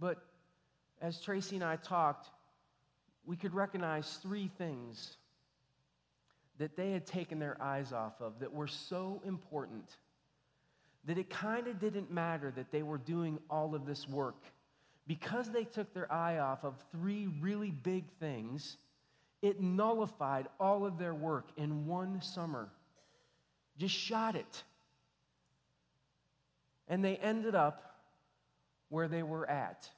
But 0.00 0.18
as 1.00 1.20
Tracy 1.20 1.56
and 1.56 1.64
I 1.64 1.76
talked, 1.76 2.28
we 3.24 3.36
could 3.36 3.54
recognize 3.54 4.18
three 4.22 4.50
things 4.58 5.16
that 6.58 6.76
they 6.76 6.90
had 6.92 7.06
taken 7.06 7.38
their 7.38 7.60
eyes 7.62 7.92
off 7.92 8.20
of 8.20 8.40
that 8.40 8.52
were 8.52 8.66
so 8.66 9.22
important 9.24 9.96
that 11.04 11.16
it 11.16 11.30
kind 11.30 11.66
of 11.66 11.78
didn't 11.78 12.10
matter 12.10 12.50
that 12.50 12.72
they 12.72 12.82
were 12.82 12.98
doing 12.98 13.38
all 13.48 13.74
of 13.74 13.86
this 13.86 14.08
work. 14.08 14.42
Because 15.06 15.50
they 15.50 15.64
took 15.64 15.92
their 15.94 16.10
eye 16.12 16.38
off 16.38 16.64
of 16.64 16.74
three 16.92 17.28
really 17.40 17.70
big 17.70 18.04
things, 18.18 18.76
it 19.42 19.60
nullified 19.60 20.48
all 20.58 20.84
of 20.84 20.98
their 20.98 21.14
work 21.14 21.48
in 21.56 21.86
one 21.86 22.20
summer 22.20 22.68
just 23.80 23.94
shot 23.94 24.36
it. 24.36 24.62
And 26.86 27.04
they 27.04 27.16
ended 27.16 27.54
up 27.54 27.89
where 28.90 29.08
they 29.08 29.22
were 29.22 29.48
at. 29.48 29.88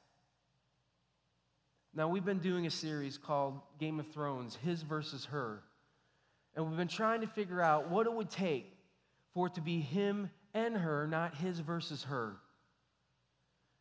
Now, 1.94 2.08
we've 2.08 2.24
been 2.24 2.38
doing 2.38 2.66
a 2.66 2.70
series 2.70 3.18
called 3.18 3.60
Game 3.80 3.98
of 3.98 4.06
Thrones 4.12 4.56
His 4.64 4.82
versus 4.82 5.24
Her. 5.26 5.62
And 6.54 6.68
we've 6.68 6.76
been 6.76 6.88
trying 6.88 7.22
to 7.22 7.26
figure 7.26 7.60
out 7.60 7.90
what 7.90 8.06
it 8.06 8.12
would 8.12 8.30
take 8.30 8.72
for 9.34 9.48
it 9.48 9.54
to 9.54 9.60
be 9.60 9.80
him 9.80 10.30
and 10.54 10.76
her, 10.76 11.06
not 11.06 11.34
his 11.34 11.58
versus 11.58 12.04
her. 12.04 12.36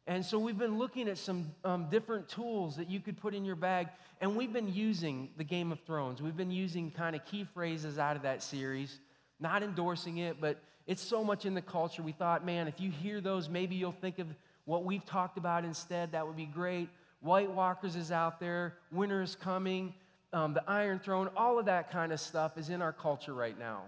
And 0.08 0.26
so 0.26 0.40
we've 0.40 0.58
been 0.58 0.80
looking 0.80 1.08
at 1.08 1.18
some 1.18 1.52
um, 1.64 1.88
different 1.90 2.28
tools 2.28 2.78
that 2.78 2.90
you 2.90 3.00
could 3.00 3.18
put 3.18 3.36
in 3.36 3.46
your 3.46 3.56
bag, 3.56 3.90
and 4.20 4.36
we've 4.36 4.52
been 4.52 4.74
using 4.74 5.30
the 5.38 5.44
Game 5.44 5.72
of 5.72 5.80
Thrones. 5.82 6.22
We've 6.22 6.36
been 6.36 6.52
using 6.52 6.92
kind 6.92 7.16
of 7.16 7.24
key 7.26 7.46
phrases 7.54 8.00
out 8.00 8.16
of 8.16 8.24
that 8.24 8.42
series 8.42 9.00
not 9.42 9.64
endorsing 9.64 10.20
it, 10.20 10.40
but 10.40 10.62
it's 10.86 11.02
so 11.02 11.24
much 11.24 11.46
in 11.46 11.54
the 11.54 11.62
culture. 11.62 12.04
We 12.04 12.12
thought, 12.12 12.46
man, 12.46 12.68
if 12.68 12.80
you 12.80 12.92
hear 12.92 13.20
those, 13.20 13.50
maybe 13.50 13.76
you'll 13.76 13.92
think 13.92 14.20
of 14.20 14.28
what 14.66 14.84
we've 14.84 15.06
talked 15.06 15.38
about 15.38 15.66
instead. 15.66 16.12
That 16.12 16.26
would 16.26 16.36
be 16.36 16.46
great. 16.46 16.90
White 17.22 17.52
Walkers 17.52 17.96
is 17.96 18.12
out 18.12 18.40
there, 18.40 18.78
winter 18.92 19.22
is 19.22 19.36
coming, 19.36 19.94
um, 20.34 20.54
the 20.54 20.64
Iron 20.68 21.00
Throne, 21.00 21.30
all 21.36 21.60
of 21.60 21.66
that 21.66 21.92
kind 21.92 22.12
of 22.12 22.20
stuff 22.20 22.58
is 22.58 22.70
in 22.70 22.82
our 22.82 22.94
culture 22.94 23.34
right 23.34 23.58
now. 23.58 23.84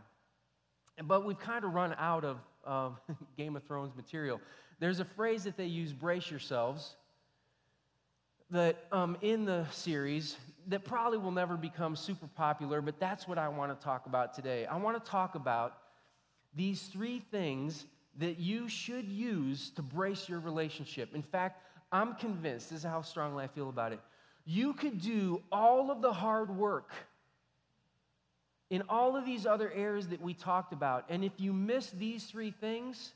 But 1.04 1.26
we've 1.26 1.40
kind 1.40 1.66
of 1.66 1.74
run 1.74 1.96
out 1.98 2.24
of 2.26 2.38
um, 2.66 2.98
Game 3.38 3.56
of 3.56 3.64
Thrones 3.64 3.96
material. 3.96 4.40
There's 4.80 5.00
a 5.00 5.06
phrase 5.06 5.46
that 5.46 5.58
they 5.58 5.66
use, 5.66 5.94
brace 5.94 6.30
yourselves, 6.30 6.96
that 8.52 8.86
um, 8.92 9.18
in 9.22 9.46
the 9.46 9.66
series 9.72 10.38
that 10.68 10.86
probably 10.86 11.18
will 11.18 11.32
never 11.32 11.58
become 11.58 11.96
super 11.96 12.28
popular, 12.28 12.82
but 12.82 13.00
that's 13.00 13.28
what 13.28 13.38
I 13.38 13.48
want 13.50 13.78
to 13.78 13.84
talk 13.84 14.06
about 14.06 14.34
today. 14.34 14.66
I 14.66 14.78
want 14.78 15.04
to 15.04 15.10
talk 15.10 15.36
about 15.36 15.78
these 16.56 16.84
three 16.84 17.20
things 17.32 17.86
that 18.20 18.40
you 18.40 18.70
should 18.70 19.08
use 19.08 19.72
to 19.72 19.82
brace 19.82 20.30
your 20.30 20.40
relationship. 20.40 21.16
In 21.16 21.24
fact, 21.24 21.62
I'm 21.92 22.16
convinced, 22.16 22.70
this 22.70 22.80
is 22.80 22.86
how 22.86 23.02
strongly 23.02 23.44
I 23.44 23.48
feel 23.48 23.70
about 23.70 23.94
it. 23.94 24.00
You 24.46 24.74
could 24.74 25.02
do 25.02 25.42
all 25.52 25.90
of 25.92 26.02
the 26.02 26.14
hard 26.14 26.56
work 26.56 26.92
in 28.70 28.84
all 28.90 29.16
of 29.16 29.26
these 29.26 29.46
other 29.46 29.72
areas 29.72 30.08
that 30.08 30.22
we 30.22 30.34
talked 30.34 30.74
about. 30.74 31.06
And 31.10 31.24
if 31.24 31.34
you 31.38 31.54
miss 31.54 31.92
these 31.92 32.26
three 32.26 32.52
things, 32.52 33.14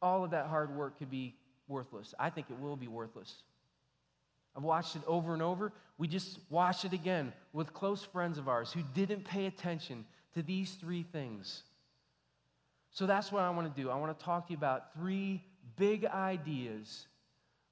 all 0.00 0.24
of 0.24 0.30
that 0.30 0.46
hard 0.46 0.74
work 0.74 0.98
could 0.98 1.10
be 1.10 1.34
worthless. 1.66 2.14
I 2.18 2.30
think 2.30 2.46
it 2.50 2.58
will 2.58 2.76
be 2.76 2.88
worthless. 2.88 3.42
I've 4.56 4.62
watched 4.64 4.96
it 4.96 5.02
over 5.06 5.34
and 5.34 5.42
over. 5.42 5.72
We 5.98 6.08
just 6.08 6.38
watched 6.50 6.84
it 6.84 6.92
again 6.92 7.32
with 7.52 7.72
close 7.72 8.02
friends 8.02 8.38
of 8.38 8.48
ours 8.48 8.72
who 8.72 8.82
didn't 8.94 9.24
pay 9.24 9.46
attention 9.46 10.04
to 10.34 10.42
these 10.42 10.72
three 10.74 11.02
things. 11.02 11.62
So 12.90 13.06
that's 13.06 13.30
what 13.30 13.42
I 13.42 13.50
want 13.50 13.74
to 13.74 13.82
do. 13.82 13.90
I 13.90 13.96
want 13.96 14.18
to 14.18 14.24
talk 14.24 14.46
to 14.46 14.52
you 14.52 14.56
about 14.56 14.94
three 14.94 15.42
big 15.76 16.04
ideas 16.04 17.06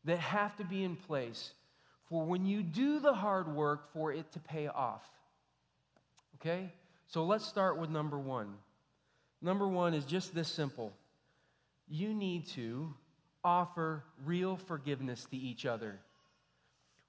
that 0.05 0.19
have 0.19 0.57
to 0.57 0.65
be 0.65 0.85
in 0.85 0.97
place 0.97 1.53
for 2.09 2.25
when 2.25 2.47
you 2.47 2.63
do 2.63 3.01
the 3.01 3.13
hard 3.13 3.53
work 3.53 3.93
for 3.93 4.13
it 4.13 4.31
to 4.33 4.39
pay 4.39 4.69
off. 4.69 5.05
Okay? 6.37 6.73
So 7.09 7.25
let's 7.25 7.45
start 7.45 7.79
with 7.79 7.91
number 7.91 8.19
one. 8.19 8.55
Number 9.43 9.67
one 9.67 9.95
is 9.95 10.05
just 10.05 10.35
this 10.35 10.49
simple 10.49 10.93
you 11.89 12.13
need 12.13 12.49
to 12.49 12.93
offer 13.45 14.03
real 14.25 14.57
forgiveness 14.57 15.25
to 15.31 15.37
each 15.37 15.65
other. 15.65 16.01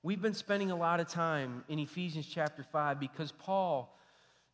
We've 0.04 0.22
been 0.22 0.36
spending 0.36 0.70
a 0.70 0.76
lot 0.76 1.00
of 1.00 1.08
time 1.10 1.63
in 1.67 1.80
Ephesians 1.80 2.28
chapter 2.28 2.63
5 2.63 3.00
because 3.00 3.32
Paul 3.32 3.98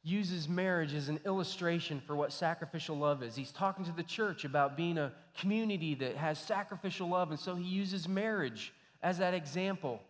uses 0.04 0.50
marriage 0.50 0.94
as 0.94 1.08
an 1.08 1.20
illustration 1.26 2.02
for 2.06 2.16
what 2.16 2.34
sacrificial 2.34 2.98
love 2.98 3.24
is. 3.24 3.36
He's 3.36 3.52
talking 3.52 3.86
to 3.86 3.92
the 3.92 4.04
church 4.04 4.44
about 4.44 4.76
being 4.76 4.98
a 4.98 5.14
community 5.38 5.96
that 5.96 6.18
has 6.18 6.38
sacrificial 6.38 7.08
love, 7.08 7.32
and 7.32 7.40
so 7.40 7.56
he 7.56 7.64
uses 7.64 8.08
marriage 8.08 8.74
as 9.02 9.20
that 9.20 9.34
example. 9.34 10.02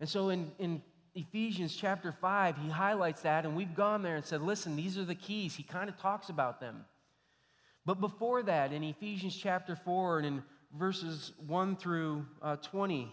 And 0.00 0.08
so 0.08 0.30
in, 0.30 0.50
in 0.58 0.82
Ephesians 1.14 1.76
chapter 1.76 2.12
5, 2.12 2.56
he 2.58 2.68
highlights 2.68 3.22
that, 3.22 3.44
and 3.44 3.56
we've 3.56 3.74
gone 3.74 4.02
there 4.02 4.16
and 4.16 4.24
said, 4.24 4.42
listen, 4.42 4.74
these 4.74 4.98
are 4.98 5.04
the 5.04 5.14
keys. 5.14 5.54
He 5.54 5.62
kind 5.62 5.88
of 5.88 5.96
talks 5.96 6.28
about 6.28 6.60
them. 6.60 6.84
But 7.84 8.00
before 8.00 8.42
that, 8.42 8.72
in 8.72 8.82
Ephesians 8.82 9.36
chapter 9.36 9.76
4 9.76 10.18
and 10.18 10.26
in 10.26 10.42
verses 10.76 11.32
1 11.46 11.76
through 11.76 12.26
uh, 12.42 12.56
20, 12.56 13.12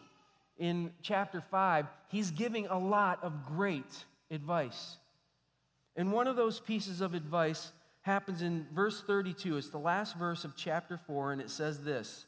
in 0.58 0.92
chapter 1.04 1.44
5, 1.52 1.86
he's 2.10 2.32
giving 2.32 2.66
a 2.68 2.78
lot 2.78 3.24
of 3.24 3.46
great 3.46 4.06
advice. 4.32 4.98
And 5.96 6.12
one 6.12 6.28
of 6.28 6.36
those 6.36 6.60
pieces 6.60 7.02
of 7.02 7.14
advice 7.14 7.72
happens 8.02 8.42
in 8.42 8.68
verse 8.74 9.02
32. 9.02 9.58
It's 9.58 9.70
the 9.70 9.78
last 9.78 10.16
verse 10.18 10.44
of 10.44 10.56
chapter 10.56 11.00
4, 11.08 11.34
and 11.34 11.42
it 11.42 11.50
says 11.50 11.84
this 11.84 12.26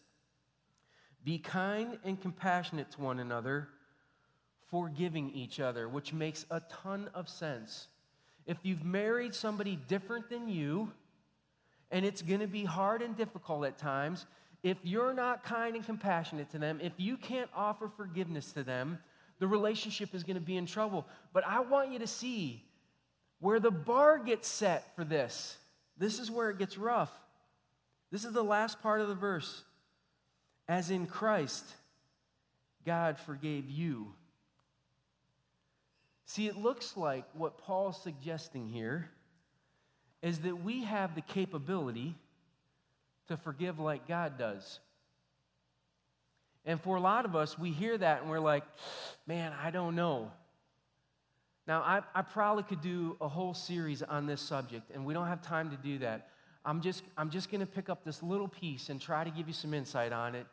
Be 1.23 1.37
kind 1.37 1.97
and 2.03 2.19
compassionate 2.19 2.91
to 2.91 3.01
one 3.01 3.19
another, 3.19 3.69
forgiving 4.69 5.31
each 5.31 5.59
other, 5.59 5.87
which 5.87 6.13
makes 6.13 6.45
a 6.51 6.61
ton 6.83 7.09
of 7.13 7.29
sense. 7.29 7.87
If 8.45 8.57
you've 8.63 8.85
married 8.85 9.33
somebody 9.33 9.75
different 9.87 10.29
than 10.29 10.47
you, 10.47 10.91
and 11.91 12.05
it's 12.05 12.21
going 12.21 12.41
to 12.41 12.47
be 12.47 12.63
hard 12.63 13.01
and 13.01 13.17
difficult 13.17 13.65
at 13.65 13.77
times, 13.77 14.25
if 14.63 14.77
you're 14.83 15.13
not 15.13 15.43
kind 15.43 15.75
and 15.75 15.85
compassionate 15.85 16.51
to 16.51 16.59
them, 16.59 16.79
if 16.81 16.93
you 16.97 17.17
can't 17.17 17.49
offer 17.55 17.87
forgiveness 17.87 18.51
to 18.53 18.63
them, 18.63 18.99
the 19.39 19.47
relationship 19.47 20.13
is 20.13 20.23
going 20.23 20.35
to 20.35 20.41
be 20.41 20.57
in 20.57 20.65
trouble. 20.65 21.05
But 21.33 21.45
I 21.45 21.59
want 21.59 21.91
you 21.91 21.99
to 21.99 22.07
see 22.07 22.63
where 23.39 23.59
the 23.59 23.71
bar 23.71 24.17
gets 24.17 24.47
set 24.47 24.95
for 24.95 25.03
this. 25.03 25.57
This 25.97 26.19
is 26.19 26.29
where 26.31 26.49
it 26.49 26.57
gets 26.57 26.77
rough. 26.77 27.11
This 28.11 28.25
is 28.25 28.33
the 28.33 28.43
last 28.43 28.81
part 28.81 29.01
of 29.01 29.07
the 29.07 29.15
verse. 29.15 29.63
As 30.67 30.89
in 30.89 31.05
Christ, 31.05 31.65
God 32.85 33.19
forgave 33.19 33.69
you. 33.69 34.13
See, 36.25 36.47
it 36.47 36.57
looks 36.57 36.97
like 36.97 37.25
what 37.33 37.57
Paul's 37.57 38.01
suggesting 38.01 38.69
here 38.69 39.09
is 40.21 40.39
that 40.39 40.63
we 40.63 40.83
have 40.83 41.13
the 41.13 41.21
capability 41.21 42.15
to 43.27 43.37
forgive 43.37 43.79
like 43.79 44.07
God 44.07 44.37
does. 44.37 44.79
And 46.65 46.81
for 46.81 46.95
a 46.95 46.99
lot 47.01 47.25
of 47.25 47.35
us, 47.35 47.59
we 47.59 47.71
hear 47.71 47.95
that 47.97 48.21
and 48.21 48.29
we're 48.29 48.39
like, 48.39 48.63
man, 49.27 49.53
I 49.61 49.69
don't 49.69 49.95
know. 49.95 50.31
Now, 51.67 51.81
I, 51.81 52.01
I 52.13 52.21
probably 52.21 52.63
could 52.63 52.81
do 52.81 53.17
a 53.19 53.27
whole 53.27 53.53
series 53.53 54.03
on 54.03 54.27
this 54.27 54.41
subject, 54.41 54.91
and 54.93 55.05
we 55.05 55.13
don't 55.13 55.27
have 55.27 55.41
time 55.41 55.71
to 55.71 55.77
do 55.77 55.97
that. 55.99 56.29
I'm 56.63 56.81
just, 56.81 57.03
I'm 57.17 57.29
just 57.29 57.49
going 57.49 57.61
to 57.61 57.67
pick 57.67 57.89
up 57.89 58.03
this 58.03 58.21
little 58.21 58.47
piece 58.47 58.89
and 58.89 59.01
try 59.01 59.23
to 59.23 59.31
give 59.31 59.47
you 59.47 59.53
some 59.53 59.73
insight 59.73 60.11
on 60.11 60.35
it 60.35 60.45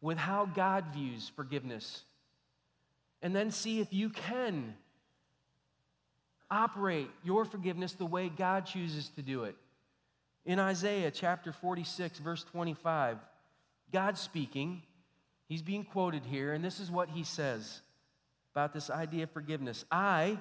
with 0.00 0.18
how 0.18 0.46
God 0.46 0.84
views 0.92 1.30
forgiveness. 1.34 2.02
And 3.22 3.34
then 3.34 3.50
see 3.50 3.80
if 3.80 3.92
you 3.92 4.10
can 4.10 4.74
operate 6.50 7.10
your 7.24 7.44
forgiveness 7.44 7.92
the 7.92 8.06
way 8.06 8.28
God 8.28 8.66
chooses 8.66 9.08
to 9.10 9.22
do 9.22 9.44
it. 9.44 9.56
In 10.44 10.58
Isaiah 10.60 11.10
chapter 11.10 11.52
46, 11.52 12.20
verse 12.20 12.44
25, 12.44 13.18
God 13.92 14.16
speaking, 14.18 14.82
he's 15.48 15.62
being 15.62 15.84
quoted 15.84 16.24
here, 16.24 16.52
and 16.52 16.64
this 16.64 16.78
is 16.78 16.90
what 16.90 17.08
he 17.08 17.24
says 17.24 17.80
about 18.52 18.72
this 18.72 18.88
idea 18.88 19.24
of 19.24 19.30
forgiveness 19.32 19.84
I, 19.90 20.38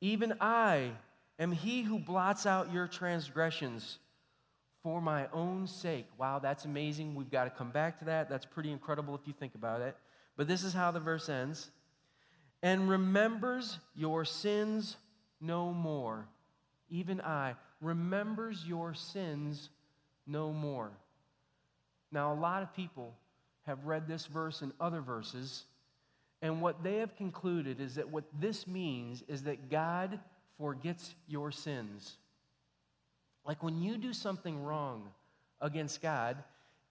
even 0.00 0.34
I 0.40 0.92
am 1.38 1.52
he 1.52 1.82
who 1.82 1.98
blots 1.98 2.46
out 2.46 2.72
your 2.72 2.86
transgressions 2.86 3.98
for 4.82 5.00
my 5.00 5.26
own 5.32 5.66
sake. 5.66 6.06
Wow, 6.16 6.38
that's 6.38 6.64
amazing. 6.64 7.14
We've 7.14 7.30
got 7.30 7.44
to 7.44 7.50
come 7.50 7.70
back 7.70 7.98
to 7.98 8.04
that. 8.06 8.30
That's 8.30 8.46
pretty 8.46 8.70
incredible 8.70 9.14
if 9.14 9.22
you 9.26 9.32
think 9.32 9.54
about 9.54 9.80
it. 9.80 9.96
But 10.36 10.48
this 10.48 10.62
is 10.62 10.72
how 10.72 10.90
the 10.90 11.00
verse 11.00 11.28
ends 11.28 11.70
and 12.62 12.88
remembers 12.88 13.78
your 13.94 14.24
sins 14.24 14.96
no 15.40 15.72
more. 15.72 16.26
Even 16.88 17.20
I 17.20 17.54
remembers 17.80 18.64
your 18.66 18.94
sins 18.94 19.68
no 20.26 20.52
more. 20.52 20.90
Now, 22.10 22.32
a 22.32 22.34
lot 22.34 22.62
of 22.62 22.74
people 22.74 23.14
have 23.66 23.84
read 23.84 24.08
this 24.08 24.26
verse 24.26 24.62
and 24.62 24.72
other 24.80 25.00
verses 25.00 25.64
and 26.40 26.60
what 26.62 26.82
they 26.82 26.96
have 26.96 27.16
concluded 27.16 27.80
is 27.80 27.96
that 27.96 28.10
what 28.10 28.24
this 28.38 28.66
means 28.66 29.22
is 29.26 29.44
that 29.44 29.70
God 29.70 30.20
forgets 30.56 31.14
your 31.26 31.50
sins. 31.50 32.16
Like 33.44 33.62
when 33.62 33.82
you 33.82 33.96
do 33.96 34.12
something 34.12 34.62
wrong 34.62 35.08
against 35.60 36.00
God, 36.00 36.36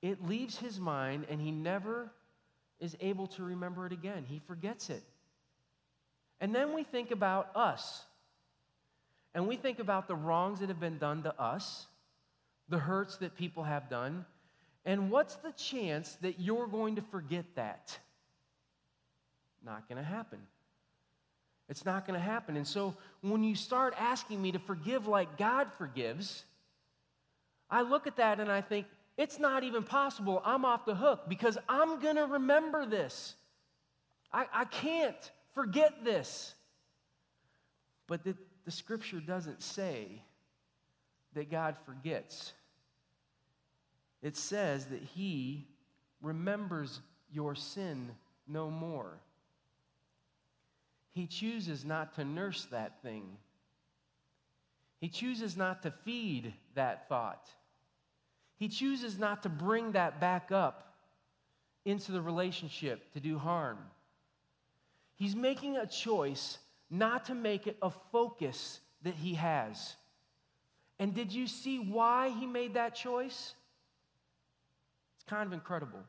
it 0.01 0.25
leaves 0.25 0.57
his 0.57 0.79
mind 0.79 1.25
and 1.29 1.39
he 1.39 1.51
never 1.51 2.11
is 2.79 2.97
able 2.99 3.27
to 3.27 3.43
remember 3.43 3.85
it 3.85 3.93
again. 3.93 4.25
He 4.27 4.39
forgets 4.39 4.89
it. 4.89 5.03
And 6.39 6.53
then 6.53 6.73
we 6.73 6.83
think 6.83 7.11
about 7.11 7.49
us. 7.55 8.03
And 9.33 9.47
we 9.47 9.55
think 9.55 9.79
about 9.79 10.07
the 10.07 10.15
wrongs 10.15 10.59
that 10.59 10.69
have 10.69 10.79
been 10.79 10.97
done 10.97 11.23
to 11.23 11.41
us, 11.41 11.87
the 12.69 12.79
hurts 12.79 13.17
that 13.17 13.35
people 13.35 13.63
have 13.63 13.89
done. 13.89 14.25
And 14.85 15.09
what's 15.11 15.35
the 15.35 15.51
chance 15.51 16.17
that 16.21 16.39
you're 16.39 16.67
going 16.67 16.95
to 16.95 17.01
forget 17.01 17.45
that? 17.55 17.97
Not 19.67 19.87
going 19.89 20.01
to 20.01 20.09
happen. 20.09 20.39
It's 21.67 21.83
not 21.85 22.07
going 22.07 22.17
to 22.17 22.25
happen. 22.25 22.55
And 22.55 22.65
so 22.65 22.95
when 23.21 23.43
you 23.43 23.53
start 23.53 23.93
asking 23.99 24.41
me 24.41 24.53
to 24.53 24.59
forgive 24.59 25.07
like 25.07 25.37
God 25.37 25.67
forgives, 25.77 26.45
I 27.69 27.81
look 27.81 28.07
at 28.07 28.15
that 28.15 28.39
and 28.39 28.49
I 28.49 28.61
think, 28.61 28.87
it's 29.17 29.39
not 29.39 29.63
even 29.63 29.83
possible. 29.83 30.41
I'm 30.45 30.63
off 30.63 30.85
the 30.85 30.95
hook 30.95 31.27
because 31.27 31.57
I'm 31.67 31.99
going 31.99 32.15
to 32.15 32.27
remember 32.27 32.85
this. 32.85 33.35
I, 34.31 34.45
I 34.53 34.65
can't 34.65 35.31
forget 35.53 36.05
this. 36.05 36.53
But 38.05 38.23
the, 38.23 38.35
the 38.63 38.71
scripture 38.71 39.19
doesn't 39.19 39.61
say 39.61 40.21
that 41.33 41.51
God 41.51 41.75
forgets, 41.85 42.53
it 44.21 44.37
says 44.37 44.85
that 44.85 45.01
He 45.01 45.67
remembers 46.21 47.01
your 47.31 47.53
sin 47.53 48.11
no 48.47 48.69
more. 48.69 49.19
He 51.17 51.25
chooses 51.25 51.83
not 51.83 52.13
to 52.13 52.23
nurse 52.23 52.65
that 52.65 53.01
thing. 53.01 53.23
He 55.01 55.09
chooses 55.09 55.57
not 55.57 55.81
to 55.81 55.89
feed 56.05 56.53
that 56.75 57.09
thought. 57.09 57.49
He 58.57 58.67
chooses 58.67 59.17
not 59.17 59.41
to 59.41 59.49
bring 59.49 59.93
that 59.93 60.21
back 60.21 60.51
up 60.51 60.93
into 61.85 62.11
the 62.11 62.21
relationship 62.21 63.11
to 63.13 63.19
do 63.19 63.39
harm. 63.39 63.79
He's 65.15 65.35
making 65.35 65.75
a 65.75 65.87
choice 65.87 66.59
not 66.87 67.25
to 67.25 67.33
make 67.33 67.65
it 67.65 67.77
a 67.81 67.89
focus 67.89 68.79
that 69.01 69.15
he 69.15 69.33
has. 69.33 69.95
And 70.99 71.15
did 71.15 71.33
you 71.33 71.47
see 71.47 71.79
why 71.79 72.29
he 72.29 72.45
made 72.45 72.75
that 72.75 72.93
choice? 72.93 73.55
It's 75.15 75.27
kind 75.27 75.47
of 75.47 75.53
incredible. 75.53 76.03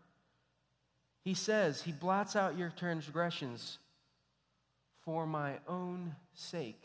He 1.24 1.32
says, 1.32 1.80
He 1.80 1.92
blots 1.92 2.36
out 2.36 2.58
your 2.58 2.68
transgressions 2.68 3.78
for 5.08 5.26
my 5.26 5.54
own 5.66 6.14
sake. 6.34 6.84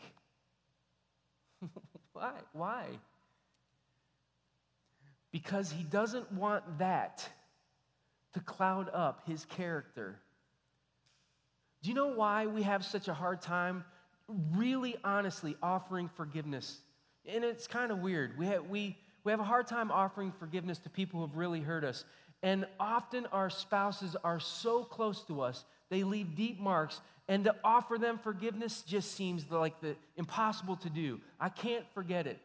Why? 2.14 2.32
Why? 2.54 2.86
because 5.34 5.72
he 5.72 5.82
doesn't 5.82 6.30
want 6.30 6.78
that 6.78 7.28
to 8.34 8.38
cloud 8.38 8.88
up 8.94 9.22
his 9.26 9.44
character. 9.46 10.20
Do 11.82 11.88
you 11.88 11.94
know 11.96 12.14
why 12.14 12.46
we 12.46 12.62
have 12.62 12.84
such 12.84 13.08
a 13.08 13.14
hard 13.14 13.42
time 13.42 13.84
really 14.54 14.94
honestly 15.02 15.56
offering 15.60 16.08
forgiveness? 16.08 16.78
And 17.26 17.42
it's 17.42 17.66
kind 17.66 17.90
of 17.90 17.98
weird. 17.98 18.38
We 18.38 18.46
have, 18.46 18.66
we, 18.66 18.96
we 19.24 19.32
have 19.32 19.40
a 19.40 19.44
hard 19.44 19.66
time 19.66 19.90
offering 19.90 20.30
forgiveness 20.38 20.78
to 20.78 20.88
people 20.88 21.18
who 21.18 21.26
have 21.26 21.36
really 21.36 21.62
hurt 21.62 21.82
us. 21.82 22.04
And 22.40 22.64
often 22.78 23.26
our 23.32 23.50
spouses 23.50 24.14
are 24.22 24.38
so 24.38 24.84
close 24.84 25.24
to 25.24 25.40
us, 25.40 25.64
they 25.90 26.04
leave 26.04 26.36
deep 26.36 26.60
marks. 26.60 27.00
And 27.26 27.44
to 27.44 27.54
offer 27.64 27.96
them 27.96 28.18
forgiveness 28.18 28.82
just 28.82 29.14
seems 29.14 29.50
like 29.50 29.80
the 29.80 29.96
impossible 30.16 30.76
to 30.76 30.90
do. 30.90 31.20
I 31.40 31.48
can't 31.48 31.84
forget 31.94 32.26
it. 32.26 32.38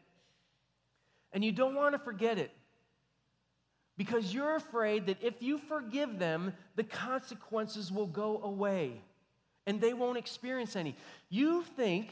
And 1.34 1.44
you 1.44 1.52
don't 1.52 1.76
want 1.76 1.94
to 1.94 2.00
forget 2.00 2.38
it 2.38 2.52
because 3.98 4.34
you're 4.34 4.56
afraid 4.56 5.08
that 5.08 5.18
if 5.22 5.42
you 5.42 5.58
forgive 5.58 6.18
them, 6.18 6.54
the 6.76 6.86
consequences 6.86 7.92
will 7.92 8.08
go 8.08 8.42
away 8.42 9.02
and 9.68 9.82
they 9.82 9.94
won't 9.94 10.18
experience 10.18 10.76
any. 10.76 10.96
You 11.30 11.64
think 11.76 12.10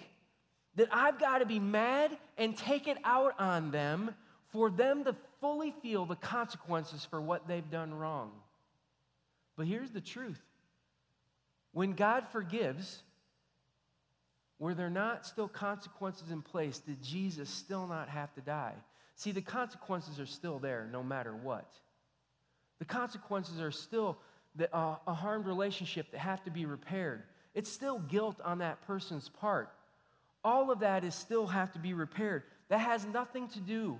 that 0.75 0.89
I've 0.91 1.17
got 1.17 1.39
to 1.39 1.45
be 1.45 1.59
mad 1.59 2.15
and 2.37 2.55
take 2.55 2.87
it 2.87 2.97
out 3.03 3.39
on 3.39 3.71
them 3.71 4.13
for 4.49 4.69
them 4.69 5.05
to 5.05 5.15
fully 5.39 5.73
feel 5.81 6.05
the 6.05 6.15
consequences 6.15 7.05
for 7.05 7.21
what 7.21 7.47
they've 7.47 7.69
done 7.69 7.93
wrong. 7.93 8.31
But 9.55 9.65
here's 9.65 9.91
the 9.91 10.01
truth 10.01 10.41
when 11.73 11.93
God 11.93 12.27
forgives, 12.31 13.03
were 14.59 14.73
there 14.73 14.89
not 14.89 15.25
still 15.25 15.47
consequences 15.47 16.31
in 16.31 16.41
place, 16.41 16.79
did 16.79 17.01
Jesus 17.03 17.49
still 17.49 17.87
not 17.87 18.09
have 18.09 18.33
to 18.35 18.41
die? 18.41 18.73
See, 19.15 19.31
the 19.31 19.41
consequences 19.41 20.19
are 20.19 20.25
still 20.25 20.59
there 20.59 20.87
no 20.91 21.03
matter 21.03 21.35
what. 21.35 21.71
The 22.79 22.85
consequences 22.85 23.59
are 23.59 23.71
still 23.71 24.17
the, 24.55 24.73
uh, 24.75 24.97
a 25.07 25.13
harmed 25.13 25.45
relationship 25.45 26.11
that 26.11 26.19
have 26.19 26.43
to 26.43 26.51
be 26.51 26.65
repaired. 26.65 27.23
It's 27.53 27.71
still 27.71 27.99
guilt 27.99 28.39
on 28.43 28.59
that 28.59 28.85
person's 28.85 29.29
part. 29.29 29.71
All 30.43 30.71
of 30.71 30.79
that 30.79 31.03
is 31.03 31.15
still 31.15 31.47
have 31.47 31.71
to 31.73 31.79
be 31.79 31.93
repaired. 31.93 32.43
That 32.69 32.79
has 32.79 33.05
nothing 33.05 33.47
to 33.49 33.59
do 33.59 33.97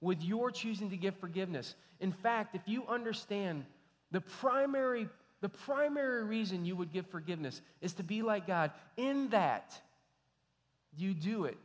with 0.00 0.22
your 0.22 0.50
choosing 0.50 0.90
to 0.90 0.96
give 0.96 1.16
forgiveness. 1.18 1.74
In 2.00 2.12
fact, 2.12 2.54
if 2.54 2.62
you 2.66 2.86
understand 2.86 3.64
the 4.10 4.20
primary 4.20 5.08
the 5.46 5.50
primary 5.50 6.24
reason 6.24 6.64
you 6.64 6.74
would 6.74 6.92
give 6.92 7.06
forgiveness 7.06 7.62
is 7.80 7.92
to 7.92 8.02
be 8.02 8.20
like 8.20 8.48
God, 8.48 8.72
in 8.96 9.28
that 9.28 9.80
you 10.96 11.14
do 11.14 11.44
it 11.44 11.56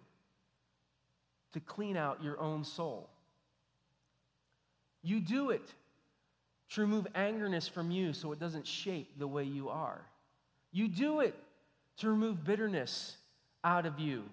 to 1.53 1.59
clean 1.59 1.97
out 1.97 2.23
your 2.23 2.39
own 2.39 2.63
soul. 2.63 3.09
You 5.01 5.19
do 5.19 5.49
it 5.49 5.67
to 6.73 6.81
remove 6.81 7.07
angerness 7.15 7.67
from 7.67 7.89
you 7.89 8.13
so 8.13 8.31
it 8.31 8.39
doesn't 8.39 8.67
shape 8.67 9.17
the 9.17 9.25
way 9.25 9.45
you 9.45 9.69
are. 9.69 10.05
You 10.71 10.87
do 10.87 11.21
it 11.21 11.33
to 11.97 12.09
remove 12.09 12.43
bitterness 12.43 13.17
out 13.63 13.87
of 13.87 13.99
you. 13.99 14.25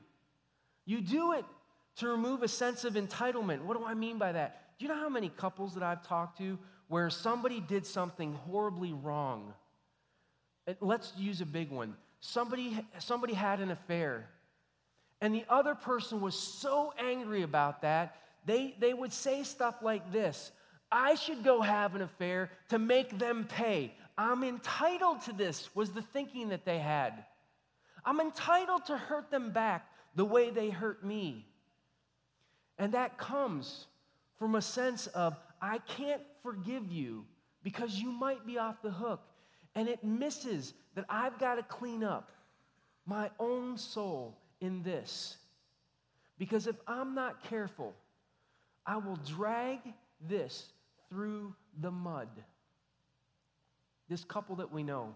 You 0.84 1.00
do 1.00 1.32
it 1.32 1.46
to 1.96 2.08
remove 2.08 2.42
a 2.42 2.48
sense 2.48 2.84
of 2.84 2.96
entitlement. 2.96 3.62
What 3.62 3.78
do 3.78 3.86
I 3.86 3.94
mean 3.94 4.18
by 4.18 4.32
that? 4.32 4.76
Do 4.78 4.84
you 4.84 4.92
know 4.92 5.00
how 5.00 5.08
many 5.08 5.30
couples 5.30 5.72
that 5.72 5.82
I've 5.82 6.06
talked 6.06 6.36
to 6.36 6.58
where 6.88 7.10
somebody 7.10 7.60
did 7.60 7.86
something 7.86 8.34
horribly 8.34 8.92
wrong? 8.92 9.54
Let's 10.80 11.12
use 11.16 11.40
a 11.40 11.46
big 11.46 11.70
one. 11.70 11.94
Somebody, 12.20 12.78
somebody 12.98 13.34
had 13.34 13.60
an 13.60 13.70
affair, 13.70 14.28
and 15.20 15.34
the 15.34 15.44
other 15.48 15.74
person 15.74 16.20
was 16.20 16.34
so 16.34 16.92
angry 16.98 17.42
about 17.42 17.82
that, 17.82 18.16
they, 18.44 18.74
they 18.78 18.94
would 18.94 19.12
say 19.12 19.42
stuff 19.42 19.76
like 19.82 20.12
this 20.12 20.52
I 20.90 21.16
should 21.16 21.44
go 21.44 21.60
have 21.60 21.94
an 21.94 22.02
affair 22.02 22.50
to 22.70 22.78
make 22.78 23.18
them 23.18 23.44
pay. 23.44 23.94
I'm 24.16 24.42
entitled 24.42 25.22
to 25.22 25.32
this, 25.32 25.74
was 25.76 25.92
the 25.92 26.02
thinking 26.02 26.48
that 26.48 26.64
they 26.64 26.78
had. 26.78 27.24
I'm 28.04 28.20
entitled 28.20 28.86
to 28.86 28.96
hurt 28.96 29.30
them 29.30 29.50
back 29.50 29.86
the 30.14 30.24
way 30.24 30.50
they 30.50 30.70
hurt 30.70 31.04
me. 31.04 31.46
And 32.78 32.94
that 32.94 33.18
comes 33.18 33.86
from 34.38 34.54
a 34.54 34.62
sense 34.62 35.08
of, 35.08 35.36
I 35.60 35.78
can't 35.78 36.22
forgive 36.42 36.90
you 36.90 37.24
because 37.62 37.94
you 37.94 38.10
might 38.10 38.46
be 38.46 38.58
off 38.58 38.82
the 38.82 38.90
hook. 38.90 39.20
And 39.74 39.88
it 39.88 40.02
misses 40.02 40.74
that 40.94 41.04
I've 41.08 41.38
got 41.38 41.56
to 41.56 41.62
clean 41.62 42.02
up 42.02 42.30
my 43.06 43.30
own 43.38 43.78
soul 43.78 44.38
in 44.60 44.82
this. 44.82 45.36
Because 46.38 46.66
if 46.66 46.76
I'm 46.86 47.14
not 47.14 47.42
careful, 47.44 47.94
I 48.86 48.96
will 48.96 49.16
drag 49.16 49.78
this 50.28 50.72
through 51.08 51.54
the 51.80 51.90
mud. 51.90 52.28
This 54.08 54.24
couple 54.24 54.56
that 54.56 54.72
we 54.72 54.82
know, 54.82 55.14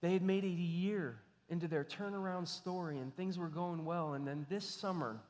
they 0.00 0.12
had 0.12 0.22
made 0.22 0.44
it 0.44 0.48
a 0.48 0.50
year 0.50 1.18
into 1.48 1.66
their 1.66 1.84
turnaround 1.84 2.46
story 2.48 2.98
and 2.98 3.14
things 3.16 3.38
were 3.38 3.48
going 3.48 3.84
well. 3.84 4.14
And 4.14 4.26
then 4.26 4.46
this 4.48 4.64
summer, 4.64 5.20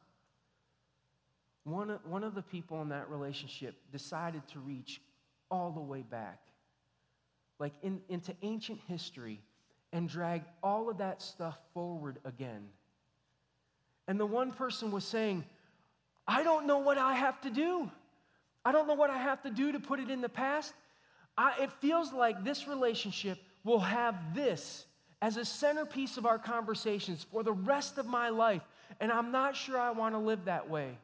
one 1.64 1.90
of, 1.90 2.04
one 2.06 2.24
of 2.24 2.34
the 2.34 2.42
people 2.42 2.80
in 2.82 2.90
that 2.90 3.10
relationship 3.10 3.74
decided 3.90 4.46
to 4.48 4.60
reach 4.60 5.00
all 5.50 5.70
the 5.70 5.80
way 5.80 6.02
back, 6.02 6.40
like 7.58 7.72
in, 7.82 8.00
into 8.08 8.34
ancient 8.42 8.80
history, 8.86 9.40
and 9.92 10.08
drag 10.08 10.42
all 10.62 10.90
of 10.90 10.98
that 10.98 11.22
stuff 11.22 11.58
forward 11.72 12.18
again. 12.24 12.66
And 14.06 14.20
the 14.20 14.26
one 14.26 14.52
person 14.52 14.90
was 14.90 15.04
saying, 15.04 15.44
I 16.26 16.42
don't 16.42 16.66
know 16.66 16.78
what 16.78 16.98
I 16.98 17.14
have 17.14 17.40
to 17.42 17.50
do. 17.50 17.90
I 18.64 18.72
don't 18.72 18.86
know 18.86 18.94
what 18.94 19.10
I 19.10 19.18
have 19.18 19.42
to 19.42 19.50
do 19.50 19.72
to 19.72 19.80
put 19.80 20.00
it 20.00 20.10
in 20.10 20.20
the 20.20 20.28
past. 20.28 20.74
I, 21.36 21.54
it 21.62 21.72
feels 21.80 22.12
like 22.12 22.44
this 22.44 22.66
relationship 22.66 23.38
will 23.62 23.80
have 23.80 24.34
this 24.34 24.84
as 25.22 25.36
a 25.36 25.44
centerpiece 25.44 26.16
of 26.16 26.26
our 26.26 26.38
conversations 26.38 27.24
for 27.30 27.42
the 27.42 27.52
rest 27.52 27.98
of 27.98 28.06
my 28.06 28.28
life. 28.28 28.62
And 29.00 29.10
I'm 29.10 29.32
not 29.32 29.56
sure 29.56 29.78
I 29.78 29.90
want 29.90 30.14
to 30.14 30.18
live 30.18 30.44
that 30.44 30.68
way. 30.68 30.98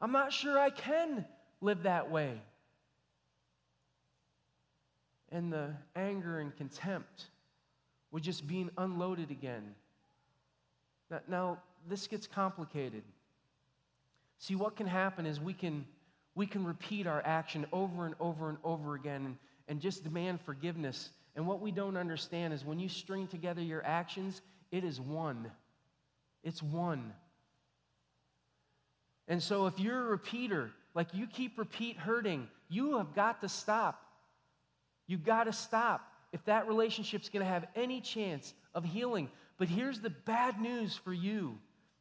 I'm 0.00 0.12
not 0.12 0.32
sure 0.32 0.58
I 0.58 0.70
can 0.70 1.24
live 1.60 1.84
that 1.84 2.10
way. 2.10 2.40
And 5.30 5.52
the 5.52 5.70
anger 5.96 6.38
and 6.38 6.56
contempt 6.56 7.26
were 8.10 8.20
just 8.20 8.46
being 8.46 8.70
unloaded 8.78 9.30
again. 9.30 9.74
Now, 11.10 11.20
now 11.28 11.58
this 11.88 12.06
gets 12.06 12.26
complicated. 12.26 13.02
See, 14.38 14.54
what 14.54 14.76
can 14.76 14.86
happen 14.86 15.26
is 15.26 15.40
we 15.40 15.54
can 15.54 15.86
we 16.34 16.46
can 16.46 16.64
repeat 16.64 17.06
our 17.06 17.22
action 17.24 17.64
over 17.72 18.06
and 18.06 18.14
over 18.18 18.48
and 18.48 18.58
over 18.64 18.94
again 18.94 19.24
and, 19.24 19.36
and 19.68 19.80
just 19.80 20.02
demand 20.02 20.40
forgiveness. 20.40 21.10
And 21.36 21.46
what 21.46 21.60
we 21.60 21.70
don't 21.70 21.96
understand 21.96 22.52
is 22.52 22.64
when 22.64 22.78
you 22.78 22.88
string 22.88 23.28
together 23.28 23.62
your 23.62 23.84
actions, 23.84 24.42
it 24.72 24.84
is 24.84 25.00
one. 25.00 25.50
It's 26.42 26.62
one. 26.62 27.12
And 29.28 29.42
so 29.42 29.66
if 29.66 29.78
you're 29.78 29.98
a 29.98 30.10
repeater, 30.10 30.70
like 30.94 31.14
you 31.14 31.26
keep 31.26 31.58
repeat 31.58 31.96
hurting, 31.96 32.48
you 32.68 32.98
have 32.98 33.14
got 33.14 33.40
to 33.40 33.48
stop. 33.48 34.00
You've 35.06 35.24
got 35.24 35.44
to 35.44 35.52
stop 35.52 36.06
if 36.32 36.44
that 36.44 36.68
relationship's 36.68 37.28
going 37.28 37.44
to 37.44 37.50
have 37.50 37.66
any 37.74 38.00
chance 38.00 38.52
of 38.74 38.84
healing. 38.84 39.30
But 39.58 39.68
here's 39.68 40.00
the 40.00 40.10
bad 40.10 40.60
news 40.60 40.94
for 40.96 41.12
you 41.12 41.58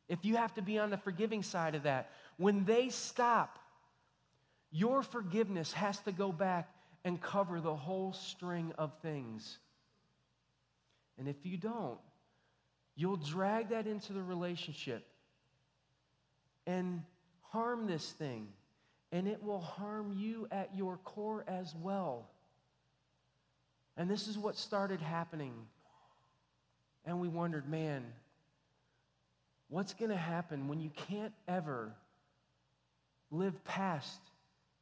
if 0.09 0.25
you 0.25 0.35
have 0.35 0.53
to 0.55 0.61
be 0.61 0.79
on 0.79 0.89
the 0.89 0.97
forgiving 0.97 1.43
side 1.43 1.75
of 1.75 1.83
that. 1.83 2.11
When 2.37 2.65
they 2.65 2.89
stop, 2.89 3.57
your 4.71 5.01
forgiveness 5.01 5.71
has 5.73 5.99
to 5.99 6.11
go 6.11 6.31
back 6.31 6.69
and 7.05 7.21
cover 7.21 7.61
the 7.61 7.75
whole 7.75 8.13
string 8.13 8.73
of 8.77 8.91
things. 9.01 9.59
And 11.17 11.27
if 11.27 11.45
you 11.45 11.57
don't, 11.57 11.99
you'll 12.95 13.17
drag 13.17 13.69
that 13.69 13.87
into 13.87 14.13
the 14.13 14.23
relationship 14.23 15.05
and 16.65 17.03
harm 17.53 17.87
this 17.87 18.11
thing. 18.11 18.47
And 19.11 19.27
it 19.27 19.43
will 19.43 19.61
harm 19.61 20.15
you 20.17 20.47
at 20.51 20.75
your 20.75 20.97
core 20.97 21.45
as 21.47 21.73
well. 21.79 22.27
And 23.95 24.09
this 24.09 24.27
is 24.27 24.39
what 24.39 24.57
started 24.57 24.99
happening. 25.01 25.53
And 27.05 27.19
we 27.19 27.27
wondered, 27.27 27.69
man, 27.69 28.03
what's 29.69 29.93
going 29.93 30.09
to 30.09 30.17
happen 30.17 30.67
when 30.67 30.81
you 30.81 30.89
can't 30.89 31.33
ever 31.47 31.91
live 33.29 33.63
past 33.65 34.19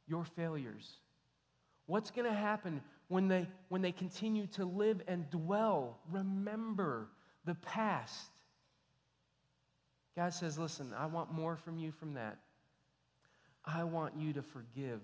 your 0.08 0.24
failures? 0.24 0.94
What's 1.84 2.10
going 2.10 2.26
to 2.26 2.34
happen 2.34 2.80
when 3.08 3.28
they, 3.28 3.48
when 3.68 3.82
they 3.82 3.92
continue 3.92 4.46
to 4.54 4.64
live 4.64 5.02
and 5.06 5.28
dwell, 5.30 5.98
remember 6.10 7.08
the 7.44 7.54
past? 7.54 8.30
God 10.16 10.32
says, 10.32 10.58
listen, 10.58 10.94
I 10.98 11.04
want 11.04 11.32
more 11.32 11.56
from 11.56 11.76
you 11.76 11.92
from 11.92 12.14
that. 12.14 12.38
I 13.64 13.84
want 13.84 14.14
you 14.18 14.32
to 14.34 14.42
forgive, 14.42 15.00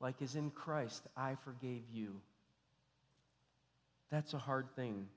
like 0.00 0.22
as 0.22 0.36
in 0.36 0.50
Christ 0.50 1.02
I 1.16 1.36
forgave 1.44 1.82
you. 1.92 2.20
That's 4.10 4.34
a 4.34 4.38
hard 4.38 4.66
thing. 4.76 5.08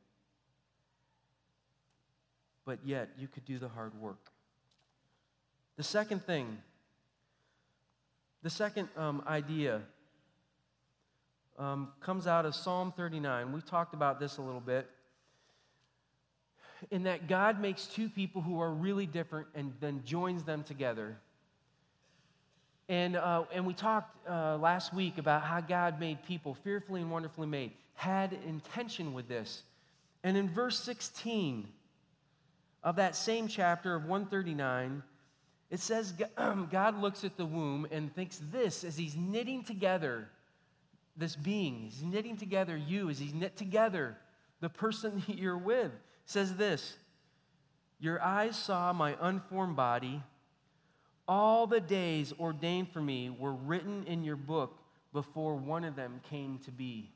But 2.65 2.79
yet, 2.85 3.09
you 3.17 3.27
could 3.27 3.45
do 3.45 3.59
the 3.59 3.69
hard 3.69 3.99
work. 3.99 4.31
The 5.77 5.83
second 5.83 6.25
thing 6.25 6.57
The 8.43 8.49
second 8.49 8.89
um, 8.97 9.23
idea 9.27 9.81
um, 11.59 11.89
comes 11.99 12.25
out 12.25 12.45
of 12.45 12.55
Psalm 12.55 12.91
39. 12.95 13.51
We 13.51 13.61
talked 13.61 13.93
about 13.93 14.19
this 14.19 14.37
a 14.37 14.41
little 14.41 14.61
bit. 14.61 14.89
In 16.89 17.03
that 17.03 17.27
God 17.27 17.61
makes 17.61 17.85
two 17.85 18.09
people 18.09 18.41
who 18.41 18.59
are 18.59 18.71
really 18.71 19.05
different 19.05 19.47
and 19.53 19.73
then 19.79 20.01
joins 20.03 20.43
them 20.43 20.63
together. 20.63 21.17
And, 22.91 23.15
uh, 23.15 23.45
and 23.53 23.65
we 23.65 23.73
talked 23.73 24.17
uh, 24.29 24.57
last 24.57 24.93
week 24.93 25.17
about 25.17 25.43
how 25.43 25.61
God 25.61 25.97
made 25.97 26.25
people 26.25 26.53
fearfully 26.55 26.99
and 26.99 27.09
wonderfully 27.09 27.47
made, 27.47 27.71
had 27.93 28.37
intention 28.45 29.13
with 29.13 29.29
this. 29.29 29.63
And 30.25 30.35
in 30.35 30.49
verse 30.49 30.77
16 30.81 31.69
of 32.83 32.97
that 32.97 33.15
same 33.15 33.47
chapter 33.47 33.95
of 33.95 34.03
139, 34.07 35.03
it 35.69 35.79
says 35.79 36.13
God 36.69 37.01
looks 37.01 37.23
at 37.23 37.37
the 37.37 37.45
womb 37.45 37.87
and 37.91 38.13
thinks 38.13 38.41
this 38.51 38.83
as 38.83 38.97
he's 38.97 39.15
knitting 39.15 39.63
together 39.63 40.27
this 41.15 41.37
being. 41.37 41.79
He's 41.79 42.03
knitting 42.03 42.35
together 42.35 42.75
you 42.75 43.09
as 43.09 43.19
he's 43.19 43.33
knit 43.33 43.55
together 43.55 44.17
the 44.59 44.67
person 44.67 45.23
that 45.27 45.37
you're 45.37 45.57
with. 45.57 45.93
says 46.25 46.57
this 46.57 46.97
Your 48.01 48.21
eyes 48.21 48.57
saw 48.57 48.91
my 48.91 49.15
unformed 49.21 49.77
body. 49.77 50.23
All 51.27 51.67
the 51.67 51.79
days 51.79 52.33
ordained 52.39 52.91
for 52.91 53.01
me 53.01 53.29
were 53.29 53.53
written 53.53 54.05
in 54.05 54.23
your 54.23 54.35
book 54.35 54.77
before 55.13 55.55
one 55.55 55.83
of 55.83 55.95
them 55.95 56.21
came 56.29 56.59
to 56.65 56.71
be. 56.71 57.11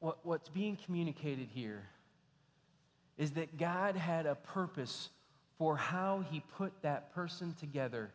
What, 0.00 0.18
what's 0.24 0.48
being 0.48 0.76
communicated 0.84 1.48
here 1.54 1.84
is 3.16 3.32
that 3.32 3.58
God 3.58 3.96
had 3.96 4.26
a 4.26 4.34
purpose 4.34 5.08
for 5.58 5.76
how 5.76 6.24
he 6.30 6.42
put 6.56 6.72
that 6.82 7.14
person 7.14 7.54
together. 7.58 8.10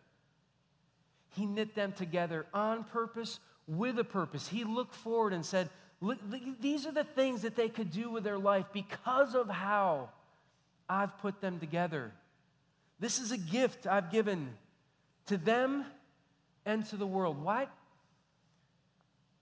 He 1.35 1.45
knit 1.45 1.73
them 1.75 1.91
together 1.93 2.45
on 2.53 2.83
purpose, 2.83 3.39
with 3.67 3.97
a 3.97 4.03
purpose. 4.03 4.47
He 4.47 4.63
looked 4.63 4.95
forward 4.95 5.33
and 5.33 5.45
said, 5.45 5.69
Look, 6.01 6.17
these 6.59 6.87
are 6.87 6.91
the 6.91 7.03
things 7.03 7.43
that 7.43 7.55
they 7.55 7.69
could 7.69 7.91
do 7.91 8.09
with 8.09 8.23
their 8.23 8.39
life 8.39 8.65
because 8.73 9.35
of 9.35 9.47
how 9.47 10.09
I've 10.89 11.15
put 11.19 11.41
them 11.41 11.59
together. 11.59 12.11
This 13.01 13.19
is 13.19 13.31
a 13.31 13.37
gift 13.37 13.87
I've 13.87 14.11
given 14.11 14.53
to 15.25 15.35
them 15.35 15.85
and 16.67 16.85
to 16.85 16.97
the 16.97 17.07
world. 17.07 17.43
Why, 17.43 17.67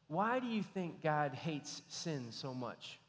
why 0.08 0.40
do 0.40 0.48
you 0.48 0.64
think 0.64 1.04
God 1.04 1.34
hates 1.34 1.82
sin 1.90 2.28
so 2.32 2.54
much? 2.54 3.00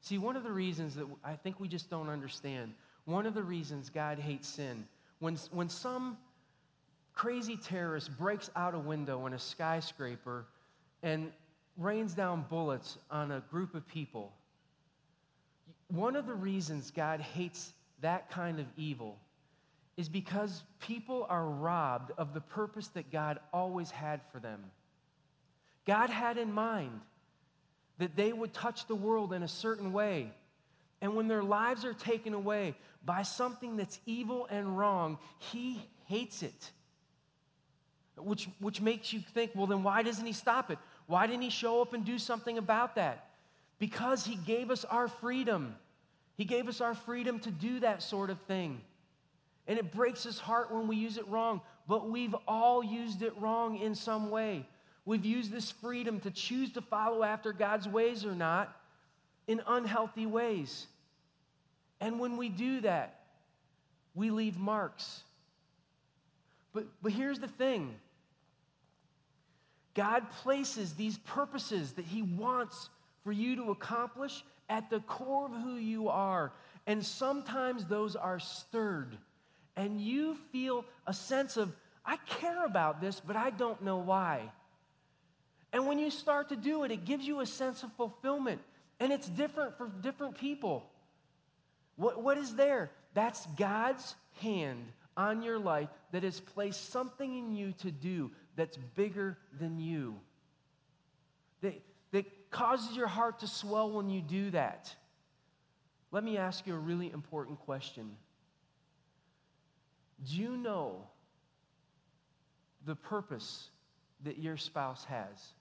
See, 0.00 0.16
one 0.16 0.36
of 0.36 0.42
the 0.42 0.52
reasons 0.52 0.94
that 0.94 1.06
I 1.22 1.34
think 1.34 1.60
we 1.60 1.68
just 1.68 1.90
don't 1.90 2.08
understand, 2.08 2.72
one 3.04 3.26
of 3.26 3.34
the 3.34 3.42
reasons 3.42 3.90
God 3.90 4.18
hates 4.18 4.48
sin, 4.48 4.86
when, 5.18 5.36
when 5.50 5.68
some 5.68 6.16
crazy 7.12 7.58
terrorist 7.58 8.16
breaks 8.18 8.50
out 8.56 8.74
a 8.74 8.78
window 8.78 9.26
in 9.26 9.34
a 9.34 9.38
skyscraper 9.38 10.46
and 11.02 11.30
rains 11.76 12.14
down 12.14 12.46
bullets 12.48 12.96
on 13.10 13.32
a 13.32 13.40
group 13.50 13.74
of 13.74 13.86
people, 13.86 14.32
one 15.88 16.16
of 16.16 16.26
the 16.26 16.34
reasons 16.34 16.90
God 16.90 17.20
hates 17.20 17.74
that 18.00 18.30
kind 18.30 18.60
of 18.60 18.66
evil 18.76 19.18
is 19.96 20.08
because 20.08 20.64
people 20.80 21.26
are 21.28 21.46
robbed 21.46 22.10
of 22.18 22.34
the 22.34 22.40
purpose 22.40 22.88
that 22.88 23.12
God 23.12 23.38
always 23.52 23.90
had 23.90 24.20
for 24.32 24.40
them. 24.40 24.64
God 25.86 26.10
had 26.10 26.36
in 26.36 26.52
mind 26.52 27.00
that 27.98 28.16
they 28.16 28.32
would 28.32 28.52
touch 28.52 28.86
the 28.86 28.94
world 28.94 29.32
in 29.32 29.42
a 29.42 29.48
certain 29.48 29.92
way. 29.92 30.32
And 31.00 31.14
when 31.14 31.28
their 31.28 31.42
lives 31.42 31.84
are 31.84 31.94
taken 31.94 32.34
away 32.34 32.74
by 33.04 33.22
something 33.22 33.76
that's 33.76 34.00
evil 34.06 34.48
and 34.50 34.76
wrong, 34.76 35.18
He 35.38 35.82
hates 36.06 36.42
it. 36.42 36.70
Which, 38.16 38.48
which 38.58 38.80
makes 38.80 39.12
you 39.12 39.20
think, 39.20 39.52
well, 39.54 39.66
then 39.66 39.82
why 39.82 40.02
doesn't 40.02 40.24
He 40.24 40.32
stop 40.32 40.70
it? 40.70 40.78
Why 41.06 41.26
didn't 41.26 41.42
He 41.42 41.50
show 41.50 41.82
up 41.82 41.92
and 41.92 42.04
do 42.04 42.18
something 42.18 42.58
about 42.58 42.94
that? 42.96 43.28
Because 43.78 44.24
He 44.24 44.36
gave 44.36 44.70
us 44.70 44.84
our 44.84 45.08
freedom. 45.08 45.76
He 46.36 46.44
gave 46.44 46.68
us 46.68 46.80
our 46.80 46.94
freedom 46.94 47.38
to 47.40 47.50
do 47.50 47.80
that 47.80 48.02
sort 48.02 48.30
of 48.30 48.40
thing. 48.42 48.80
And 49.66 49.78
it 49.78 49.92
breaks 49.92 50.24
His 50.24 50.38
heart 50.38 50.72
when 50.72 50.88
we 50.88 50.96
use 50.96 51.16
it 51.16 51.26
wrong, 51.28 51.60
but 51.88 52.10
we've 52.10 52.34
all 52.46 52.84
used 52.84 53.22
it 53.22 53.32
wrong 53.40 53.78
in 53.78 53.94
some 53.94 54.30
way. 54.30 54.66
We've 55.04 55.24
used 55.24 55.52
this 55.52 55.70
freedom 55.70 56.20
to 56.20 56.30
choose 56.30 56.72
to 56.72 56.80
follow 56.80 57.22
after 57.22 57.52
God's 57.52 57.86
ways 57.86 58.24
or 58.24 58.34
not 58.34 58.74
in 59.46 59.60
unhealthy 59.66 60.26
ways. 60.26 60.86
And 62.00 62.18
when 62.18 62.36
we 62.36 62.48
do 62.48 62.80
that, 62.80 63.20
we 64.14 64.30
leave 64.30 64.58
marks. 64.58 65.22
But, 66.72 66.86
but 67.02 67.12
here's 67.12 67.38
the 67.38 67.48
thing 67.48 67.94
God 69.94 70.28
places 70.30 70.94
these 70.94 71.18
purposes 71.18 71.92
that 71.92 72.04
He 72.04 72.22
wants 72.22 72.88
for 73.22 73.32
you 73.32 73.56
to 73.56 73.70
accomplish 73.70 74.44
at 74.68 74.90
the 74.90 75.00
core 75.00 75.46
of 75.46 75.52
who 75.62 75.76
you 75.76 76.08
are. 76.08 76.52
And 76.86 77.04
sometimes 77.04 77.86
those 77.86 78.16
are 78.16 78.38
stirred. 78.38 79.16
And 79.76 80.00
you 80.00 80.36
feel 80.52 80.84
a 81.06 81.14
sense 81.14 81.56
of, 81.56 81.72
I 82.04 82.16
care 82.26 82.64
about 82.64 83.00
this, 83.00 83.20
but 83.20 83.36
I 83.36 83.50
don't 83.50 83.82
know 83.82 83.98
why. 83.98 84.50
And 85.72 85.88
when 85.88 85.98
you 85.98 86.10
start 86.10 86.50
to 86.50 86.56
do 86.56 86.84
it, 86.84 86.92
it 86.92 87.04
gives 87.04 87.26
you 87.26 87.40
a 87.40 87.46
sense 87.46 87.82
of 87.82 87.92
fulfillment. 87.94 88.60
And 89.00 89.12
it's 89.12 89.28
different 89.28 89.76
for 89.76 89.88
different 89.88 90.38
people. 90.38 90.88
What, 91.96 92.22
what 92.22 92.38
is 92.38 92.54
there? 92.54 92.90
That's 93.14 93.44
God's 93.56 94.14
hand 94.40 94.84
on 95.16 95.42
your 95.42 95.58
life 95.58 95.88
that 96.12 96.22
has 96.22 96.40
placed 96.40 96.90
something 96.90 97.36
in 97.36 97.54
you 97.54 97.72
to 97.78 97.90
do 97.90 98.30
that's 98.56 98.76
bigger 98.94 99.36
than 99.58 99.78
you. 99.78 100.16
That, 101.62 101.80
causes 102.54 102.96
your 102.96 103.08
heart 103.08 103.40
to 103.40 103.48
swell 103.48 103.90
when 103.90 104.08
you 104.08 104.22
do 104.22 104.50
that. 104.52 104.94
Let 106.12 106.22
me 106.22 106.38
ask 106.38 106.68
you 106.68 106.74
a 106.74 106.78
really 106.78 107.10
important 107.10 107.58
question. 107.58 108.16
Do 110.24 110.36
you 110.36 110.56
know 110.56 111.08
the 112.86 112.94
purpose 112.94 113.70
that 114.22 114.38
your 114.38 114.56
spouse 114.56 115.04
has? 115.06 115.52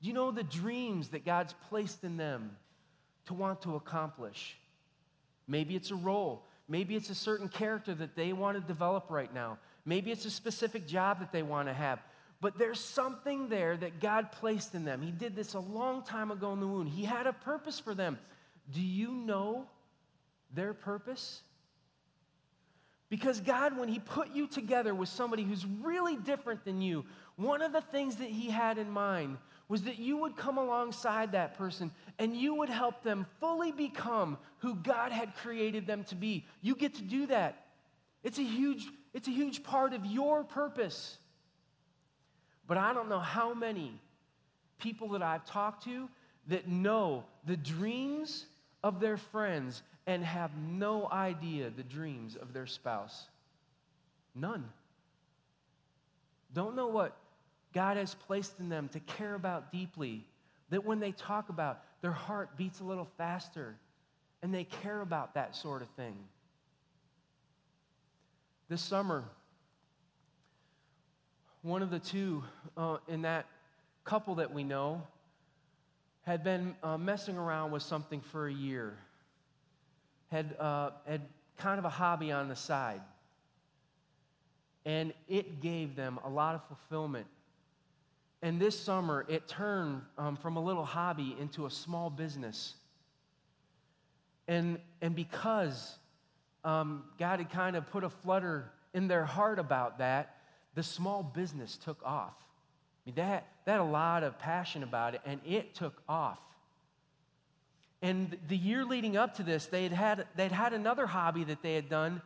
Do 0.00 0.08
you 0.08 0.14
know 0.14 0.30
the 0.30 0.42
dreams 0.42 1.08
that 1.08 1.26
God's 1.26 1.54
placed 1.68 2.02
in 2.02 2.16
them 2.16 2.56
to 3.26 3.34
want 3.34 3.60
to 3.62 3.76
accomplish? 3.76 4.56
Maybe 5.46 5.76
it's 5.76 5.90
a 5.90 5.96
role. 5.96 6.46
Maybe 6.66 6.96
it's 6.96 7.10
a 7.10 7.14
certain 7.14 7.48
character 7.48 7.94
that 7.94 8.16
they 8.16 8.32
want 8.32 8.56
to 8.56 8.66
develop 8.66 9.10
right 9.10 9.32
now. 9.34 9.58
Maybe 9.84 10.10
it's 10.10 10.24
a 10.24 10.30
specific 10.30 10.86
job 10.86 11.20
that 11.20 11.30
they 11.30 11.42
want 11.42 11.68
to 11.68 11.74
have. 11.74 11.98
But 12.42 12.58
there's 12.58 12.80
something 12.80 13.48
there 13.48 13.76
that 13.76 14.00
God 14.00 14.32
placed 14.32 14.74
in 14.74 14.84
them. 14.84 15.00
He 15.00 15.12
did 15.12 15.36
this 15.36 15.54
a 15.54 15.60
long 15.60 16.02
time 16.02 16.32
ago 16.32 16.52
in 16.52 16.58
the 16.58 16.66
womb. 16.66 16.86
He 16.88 17.04
had 17.04 17.28
a 17.28 17.32
purpose 17.32 17.78
for 17.78 17.94
them. 17.94 18.18
Do 18.72 18.82
you 18.82 19.12
know 19.12 19.66
their 20.52 20.74
purpose? 20.74 21.42
Because 23.08 23.40
God, 23.40 23.78
when 23.78 23.88
He 23.88 24.00
put 24.00 24.34
you 24.34 24.48
together 24.48 24.92
with 24.92 25.08
somebody 25.08 25.44
who's 25.44 25.64
really 25.64 26.16
different 26.16 26.64
than 26.64 26.82
you, 26.82 27.04
one 27.36 27.62
of 27.62 27.72
the 27.72 27.80
things 27.80 28.16
that 28.16 28.28
He 28.28 28.50
had 28.50 28.76
in 28.76 28.90
mind 28.90 29.38
was 29.68 29.82
that 29.82 30.00
you 30.00 30.16
would 30.16 30.36
come 30.36 30.58
alongside 30.58 31.30
that 31.32 31.56
person 31.56 31.92
and 32.18 32.36
you 32.36 32.56
would 32.56 32.70
help 32.70 33.04
them 33.04 33.24
fully 33.38 33.70
become 33.70 34.36
who 34.58 34.74
God 34.74 35.12
had 35.12 35.36
created 35.36 35.86
them 35.86 36.02
to 36.04 36.16
be. 36.16 36.44
You 36.60 36.74
get 36.74 36.96
to 36.96 37.02
do 37.02 37.26
that. 37.26 37.66
It's 38.24 38.38
a 38.38 38.44
huge, 38.44 38.88
it's 39.14 39.28
a 39.28 39.32
huge 39.32 39.62
part 39.62 39.92
of 39.92 40.04
your 40.04 40.42
purpose. 40.42 41.18
But 42.66 42.78
I 42.78 42.94
don't 42.94 43.08
know 43.08 43.20
how 43.20 43.54
many 43.54 44.00
people 44.78 45.10
that 45.10 45.22
I've 45.22 45.44
talked 45.44 45.84
to 45.84 46.08
that 46.48 46.68
know 46.68 47.24
the 47.46 47.56
dreams 47.56 48.46
of 48.82 49.00
their 49.00 49.16
friends 49.16 49.82
and 50.06 50.24
have 50.24 50.50
no 50.56 51.08
idea 51.10 51.70
the 51.70 51.82
dreams 51.82 52.36
of 52.36 52.52
their 52.52 52.66
spouse. 52.66 53.28
None. 54.34 54.68
Don't 56.52 56.74
know 56.74 56.88
what 56.88 57.16
God 57.72 57.96
has 57.96 58.14
placed 58.14 58.58
in 58.58 58.68
them 58.68 58.88
to 58.88 59.00
care 59.00 59.34
about 59.34 59.72
deeply, 59.72 60.24
that 60.70 60.84
when 60.84 61.00
they 61.00 61.12
talk 61.12 61.48
about, 61.48 61.82
their 62.00 62.12
heart 62.12 62.56
beats 62.56 62.80
a 62.80 62.84
little 62.84 63.08
faster 63.16 63.76
and 64.42 64.52
they 64.52 64.64
care 64.64 65.00
about 65.00 65.34
that 65.34 65.54
sort 65.54 65.82
of 65.82 65.88
thing. 65.90 66.16
This 68.68 68.82
summer, 68.82 69.24
one 71.62 71.82
of 71.82 71.90
the 71.90 71.98
two 71.98 72.44
uh, 72.76 72.98
in 73.08 73.22
that 73.22 73.46
couple 74.04 74.36
that 74.36 74.52
we 74.52 74.64
know 74.64 75.02
had 76.22 76.44
been 76.44 76.74
uh, 76.82 76.96
messing 76.96 77.36
around 77.36 77.72
with 77.72 77.82
something 77.82 78.20
for 78.20 78.46
a 78.46 78.52
year, 78.52 78.96
had, 80.30 80.54
uh, 80.58 80.90
had 81.06 81.22
kind 81.58 81.78
of 81.78 81.84
a 81.84 81.90
hobby 81.90 82.30
on 82.30 82.48
the 82.48 82.56
side. 82.56 83.00
And 84.84 85.12
it 85.28 85.60
gave 85.60 85.96
them 85.96 86.18
a 86.24 86.28
lot 86.28 86.54
of 86.54 86.64
fulfillment 86.66 87.26
and 88.42 88.60
this 88.60 88.78
summer, 88.78 89.24
it 89.28 89.46
turned 89.46 90.02
um, 90.18 90.36
from 90.36 90.56
a 90.56 90.60
little 90.60 90.84
hobby 90.84 91.36
into 91.40 91.64
a 91.64 91.70
small 91.70 92.10
business. 92.10 92.74
And, 94.48 94.78
and 95.00 95.14
because 95.14 95.96
um, 96.64 97.04
God 97.18 97.38
had 97.38 97.50
kind 97.50 97.76
of 97.76 97.88
put 97.90 98.02
a 98.02 98.10
flutter 98.10 98.72
in 98.92 99.06
their 99.06 99.24
heart 99.24 99.60
about 99.60 99.98
that, 99.98 100.36
the 100.74 100.82
small 100.82 101.22
business 101.22 101.76
took 101.76 102.00
off. 102.04 102.34
I 103.04 103.10
mean, 103.10 103.14
they 103.16 103.70
had 103.72 103.80
a 103.80 103.84
lot 103.84 104.22
of 104.22 104.38
passion 104.38 104.82
about 104.82 105.14
it, 105.14 105.20
and 105.24 105.40
it 105.46 105.74
took 105.74 106.02
off. 106.08 106.38
And 108.00 108.36
the 108.48 108.56
year 108.56 108.84
leading 108.84 109.16
up 109.16 109.36
to 109.36 109.42
this, 109.42 109.66
they 109.66 109.84
had 109.84 109.92
had, 109.92 110.26
they'd 110.34 110.52
had 110.52 110.72
another 110.72 111.06
hobby 111.06 111.44
that 111.44 111.62
they 111.62 111.74
had 111.74 111.88
done 111.88 112.20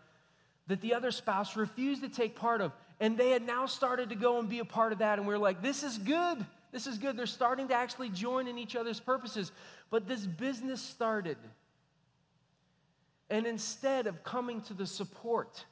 that 0.68 0.80
the 0.80 0.94
other 0.94 1.10
spouse 1.10 1.56
refused 1.56 2.02
to 2.02 2.08
take 2.08 2.34
part 2.34 2.60
of. 2.60 2.72
And 2.98 3.18
they 3.18 3.30
had 3.30 3.46
now 3.46 3.66
started 3.66 4.08
to 4.08 4.14
go 4.14 4.38
and 4.38 4.48
be 4.48 4.58
a 4.58 4.64
part 4.64 4.92
of 4.92 4.98
that. 4.98 5.18
And 5.18 5.28
we 5.28 5.34
are 5.34 5.38
like, 5.38 5.62
this 5.62 5.82
is 5.82 5.98
good. 5.98 6.44
This 6.72 6.86
is 6.86 6.98
good. 6.98 7.16
They're 7.16 7.26
starting 7.26 7.68
to 7.68 7.74
actually 7.74 8.08
join 8.08 8.48
in 8.48 8.58
each 8.58 8.74
other's 8.74 8.98
purposes. 8.98 9.52
But 9.90 10.08
this 10.08 10.24
business 10.26 10.80
started. 10.80 11.36
And 13.28 13.46
instead 13.46 14.06
of 14.06 14.24
coming 14.24 14.62
to 14.62 14.74
the 14.74 14.86
support, 14.86 15.66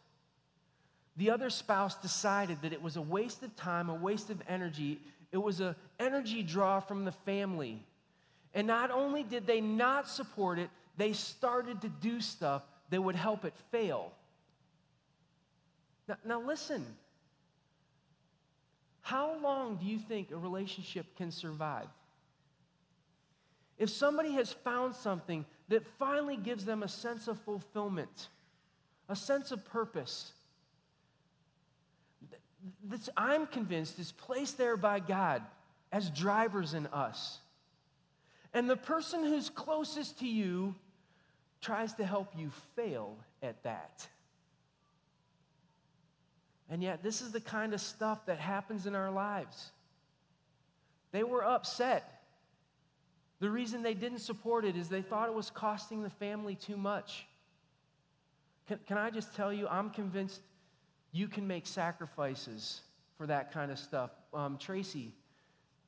the 1.16 1.30
other 1.30 1.50
spouse 1.50 1.94
decided 1.96 2.62
that 2.62 2.72
it 2.72 2.82
was 2.82 2.96
a 2.96 3.02
waste 3.02 3.42
of 3.42 3.54
time, 3.56 3.88
a 3.88 3.94
waste 3.94 4.30
of 4.30 4.42
energy. 4.48 5.00
It 5.30 5.38
was 5.38 5.60
an 5.60 5.76
energy 5.98 6.42
draw 6.42 6.80
from 6.80 7.04
the 7.04 7.12
family. 7.12 7.82
And 8.52 8.66
not 8.66 8.90
only 8.90 9.22
did 9.22 9.46
they 9.46 9.60
not 9.60 10.08
support 10.08 10.58
it, 10.58 10.70
they 10.96 11.12
started 11.12 11.80
to 11.82 11.88
do 11.88 12.20
stuff 12.20 12.62
that 12.90 13.00
would 13.00 13.16
help 13.16 13.44
it 13.44 13.54
fail. 13.70 14.12
Now, 16.08 16.16
now 16.24 16.40
listen. 16.40 16.84
How 19.00 19.36
long 19.38 19.76
do 19.76 19.86
you 19.86 19.98
think 19.98 20.30
a 20.30 20.36
relationship 20.36 21.06
can 21.16 21.30
survive? 21.30 21.88
If 23.78 23.90
somebody 23.90 24.32
has 24.32 24.52
found 24.52 24.94
something 24.94 25.44
that 25.68 25.84
finally 25.98 26.36
gives 26.36 26.64
them 26.64 26.82
a 26.82 26.88
sense 26.88 27.28
of 27.28 27.40
fulfillment, 27.40 28.28
a 29.08 29.16
sense 29.16 29.50
of 29.50 29.64
purpose, 29.64 30.32
this, 32.82 33.08
I'm 33.16 33.46
convinced 33.46 33.98
is 33.98 34.12
placed 34.12 34.58
there 34.58 34.76
by 34.76 35.00
God 35.00 35.42
as 35.92 36.10
drivers 36.10 36.74
in 36.74 36.86
us. 36.88 37.38
And 38.52 38.70
the 38.70 38.76
person 38.76 39.22
who's 39.24 39.50
closest 39.50 40.20
to 40.20 40.26
you 40.26 40.74
tries 41.60 41.94
to 41.94 42.04
help 42.04 42.32
you 42.36 42.50
fail 42.76 43.16
at 43.42 43.62
that. 43.64 44.06
And 46.70 46.82
yet, 46.82 47.02
this 47.02 47.20
is 47.20 47.32
the 47.32 47.40
kind 47.40 47.74
of 47.74 47.80
stuff 47.80 48.26
that 48.26 48.38
happens 48.38 48.86
in 48.86 48.94
our 48.94 49.10
lives. 49.10 49.70
They 51.12 51.22
were 51.22 51.44
upset. 51.44 52.22
The 53.40 53.50
reason 53.50 53.82
they 53.82 53.94
didn't 53.94 54.20
support 54.20 54.64
it 54.64 54.76
is 54.76 54.88
they 54.88 55.02
thought 55.02 55.28
it 55.28 55.34
was 55.34 55.50
costing 55.50 56.02
the 56.02 56.10
family 56.10 56.54
too 56.54 56.76
much. 56.76 57.26
Can, 58.66 58.78
can 58.86 58.96
I 58.96 59.10
just 59.10 59.34
tell 59.34 59.52
you, 59.52 59.68
I'm 59.68 59.90
convinced 59.90 60.40
you 61.14 61.28
can 61.28 61.46
make 61.46 61.64
sacrifices 61.66 62.80
for 63.16 63.26
that 63.28 63.52
kind 63.52 63.70
of 63.70 63.78
stuff. 63.78 64.10
Um, 64.34 64.58
Tracy 64.58 65.12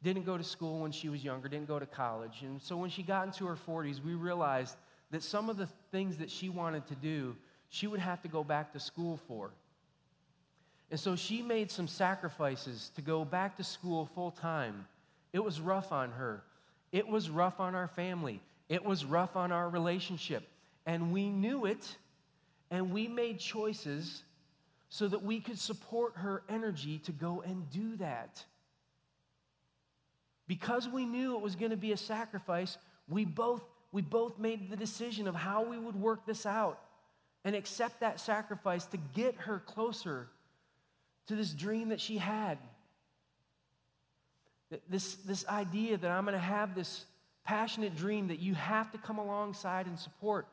didn't 0.03 0.25
go 0.25 0.39
to 0.39 0.45
school 0.45 0.81
when 0.81 0.93
she 0.93 1.09
was 1.09 1.25
younger, 1.25 1.49
didn't 1.49 1.67
go 1.67 1.81
to 1.81 1.87
college. 1.87 2.43
And 2.43 2.63
so 2.63 2.77
when 2.77 2.91
she 2.91 3.03
got 3.03 3.27
into 3.27 3.45
her 3.47 3.57
40s, 3.57 4.03
we 4.03 4.15
realized 4.15 4.77
that 5.11 5.25
some 5.25 5.51
of 5.51 5.57
the 5.57 5.67
things 5.91 6.19
that 6.19 6.31
she 6.31 6.49
wanted 6.49 6.87
to 6.87 6.95
do, 6.95 7.37
she 7.71 7.89
would 7.89 7.99
have 7.99 8.23
to 8.23 8.29
go 8.29 8.45
back 8.45 8.73
to 8.75 8.79
school 8.79 9.19
for. 9.27 9.51
And 10.93 11.01
so 11.01 11.17
she 11.17 11.43
made 11.43 11.73
some 11.73 11.89
sacrifices 11.89 12.93
to 12.95 13.03
go 13.03 13.25
back 13.25 13.57
to 13.57 13.65
school 13.65 14.07
full 14.07 14.31
time. 14.31 14.87
It 15.33 15.43
was 15.43 15.61
rough 15.61 15.91
on 15.91 16.13
her. 16.13 16.45
It 16.93 17.09
was 17.09 17.29
rough 17.29 17.59
on 17.59 17.75
our 17.75 17.89
family. 17.89 18.41
It 18.69 18.85
was 18.85 19.05
rough 19.05 19.35
on 19.35 19.51
our 19.51 19.69
relationship. 19.69 20.49
And 20.87 21.13
we 21.13 21.31
knew 21.31 21.67
it, 21.67 21.97
and 22.71 22.93
we 22.93 23.09
made 23.09 23.41
choices 23.41 24.23
so 24.89 25.09
that 25.09 25.23
we 25.23 25.41
could 25.41 25.59
support 25.59 26.15
her 26.17 26.43
energy 26.49 26.99
to 27.01 27.13
go 27.13 27.43
and 27.43 27.69
do 27.71 27.97
that. 27.97 28.45
Because 30.47 30.89
we 30.89 31.05
knew 31.05 31.35
it 31.35 31.41
was 31.41 31.57
going 31.57 31.73
to 31.73 31.77
be 31.77 31.93
a 31.93 31.97
sacrifice, 31.97 32.79
we 33.09 33.25
both, 33.25 33.63
we 33.91 34.03
both 34.03 34.39
made 34.39 34.71
the 34.71 34.77
decision 34.77 35.27
of 35.27 35.35
how 35.35 35.65
we 35.65 35.79
would 35.79 35.97
work 35.97 36.25
this 36.25 36.47
out 36.47 36.81
and 37.45 37.55
accept 37.57 38.01
that 38.01 38.21
sacrifice 38.21 38.87
to 38.87 38.97
get 38.97 39.35
her 39.37 39.61
closer 39.61 40.29
to 41.27 41.35
this 41.35 41.51
dream 41.51 41.89
that 41.89 42.01
she 42.01 42.19
had. 42.19 42.59
This, 44.89 45.15
this 45.17 45.47
idea 45.47 45.97
that 45.97 46.11
I'm 46.11 46.25
going 46.25 46.35
to 46.35 46.41
have 46.41 46.75
this 46.75 47.05
passionate 47.45 47.97
dream 47.97 48.29
that 48.29 48.41
you 48.41 48.55
have 48.55 48.91
to 48.93 48.99
come 48.99 49.19
alongside 49.19 49.87
and 49.87 49.99
support. 49.99 50.47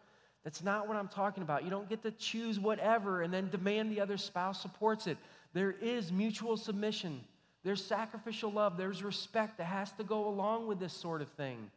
That's 0.44 0.62
not 0.64 0.88
what 0.88 0.98
I'm 0.98 1.08
talking 1.08 1.42
about. 1.42 1.64
You 1.64 1.70
don't 1.70 1.88
get 1.88 2.04
to 2.04 2.12
choose 2.12 2.60
whatever 2.60 3.22
and 3.22 3.34
then 3.34 3.50
demand 3.50 3.92
the 3.92 4.02
other 4.02 4.18
spouse 4.18 4.62
supports 4.62 5.08
it. 5.08 5.18
There 5.54 5.72
is 5.72 6.12
mutual 6.12 6.58
submission, 6.58 7.24
there's 7.64 7.84
sacrificial 7.84 8.52
love, 8.52 8.78
there's 8.78 9.04
respect 9.04 9.58
that 9.60 9.66
has 9.66 9.92
to 9.94 10.04
go 10.04 10.28
along 10.28 10.68
with 10.68 10.80
this 10.80 10.94
sort 10.94 11.22
of 11.22 11.30
thing. 11.30 11.72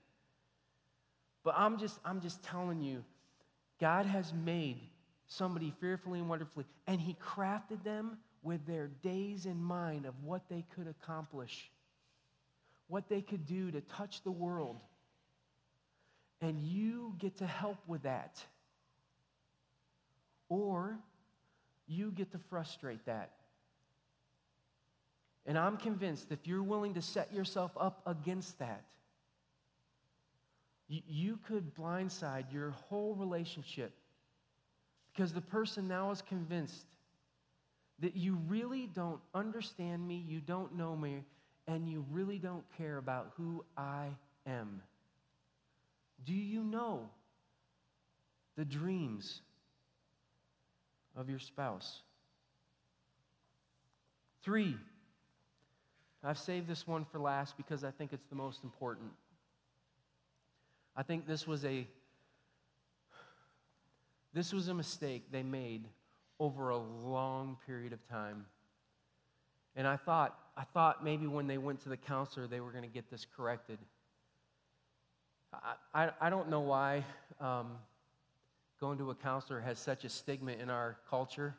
But 1.45 1.55
I'm 1.57 1.79
just, 1.79 2.01
I'm 2.05 2.21
just 2.21 2.43
telling 2.43 2.83
you, 2.83 3.05
God 3.81 4.07
has 4.07 4.33
made 4.33 4.81
somebody 5.29 5.73
fearfully 5.81 6.19
and 6.19 6.29
wonderfully, 6.29 6.65
and 6.89 7.01
He 7.01 7.15
crafted 7.23 7.85
them 7.85 8.19
with 8.43 8.67
their 8.67 8.89
days 9.03 9.47
in 9.47 9.63
mind 9.63 10.07
of 10.07 10.15
what 10.25 10.43
they 10.49 10.65
could 10.75 10.89
accomplish, 10.89 11.71
what 12.89 13.09
they 13.09 13.21
could 13.21 13.47
do 13.47 13.71
to 13.71 13.81
touch 13.83 14.23
the 14.23 14.31
world. 14.31 14.77
And 16.41 16.61
you 16.61 17.15
get 17.19 17.37
to 17.39 17.47
help 17.47 17.79
with 17.87 18.03
that. 18.03 18.43
Or 20.49 20.99
you 21.87 22.11
get 22.11 22.33
to 22.33 22.39
frustrate 22.39 23.05
that. 23.07 23.31
And 25.47 25.57
I'm 25.57 25.77
convinced 25.77 26.33
if 26.33 26.47
you're 26.47 26.63
willing 26.63 26.95
to 26.95 27.03
set 27.03 27.33
yourself 27.33 27.71
up 27.79 28.03
against 28.05 28.59
that, 28.59 28.85
you, 30.89 31.03
you 31.07 31.39
could 31.47 31.75
blindside 31.75 32.53
your 32.53 32.71
whole 32.71 33.15
relationship 33.15 33.93
because 35.13 35.33
the 35.33 35.41
person 35.41 35.89
now 35.89 36.11
is 36.11 36.21
convinced 36.21 36.87
that 38.01 38.17
you 38.17 38.39
really 38.49 38.89
don't 38.93 39.21
understand 39.35 40.07
me, 40.07 40.23
you 40.29 40.41
don't 40.41 40.77
know 40.77 40.95
me, 40.95 41.25
and 41.67 41.89
you 41.89 42.05
really 42.11 42.39
don't 42.39 42.65
care 42.77 42.99
about 42.99 43.33
who 43.37 43.65
I 43.77 44.09
am. 44.47 44.83
Do 46.25 46.35
you 46.35 46.63
know 46.63 47.09
the 48.57 48.65
dreams 48.65 49.41
of 51.17 51.29
your 51.29 51.39
spouse? 51.39 52.03
Three, 54.43 54.77
I've 56.23 56.39
saved 56.39 56.69
this 56.69 56.87
one 56.87 57.05
for 57.05 57.19
last 57.19 57.57
because 57.57 57.83
I 57.85 57.91
think 57.91 58.13
it's 58.13 58.27
the 58.27 58.37
most 58.37 58.63
important. 58.63 59.11
I 60.95 61.03
think 61.03 61.27
this 61.27 61.47
was 61.47 61.65
a 61.65 61.87
this 64.33 64.53
was 64.53 64.69
a 64.69 64.75
mistake 64.75 65.33
they 65.33 65.43
made 65.43 65.89
over 66.39 66.69
a 66.69 66.77
long 66.77 67.57
period 67.67 67.95
of 67.95 68.07
time. 68.07 68.45
And 69.75 69.87
I 69.87 69.97
thought, 69.97 70.39
I 70.57 70.65
thought 70.65 71.03
maybe 71.03 71.27
when 71.27 71.47
they 71.47 71.59
went 71.59 71.81
to 71.83 71.89
the 71.89 71.97
counselor, 71.97 72.47
they 72.47 72.61
were 72.61 72.71
going 72.71 72.85
to 72.85 72.91
get 72.91 73.11
this 73.11 73.27
corrected. 73.37 73.79
I, 75.53 75.75
I, 75.95 76.11
I 76.21 76.31
don't 76.31 76.51
know 76.51 76.61
why 76.61 77.05
um, 77.41 77.73
going 78.81 78.99
to 78.99 79.11
a 79.11 79.15
counselor 79.15 79.61
has 79.61 79.79
such 79.79 80.05
a 80.05 80.09
stigma 80.09 80.53
in 80.53 80.71
our 80.71 80.99
culture. 81.09 81.55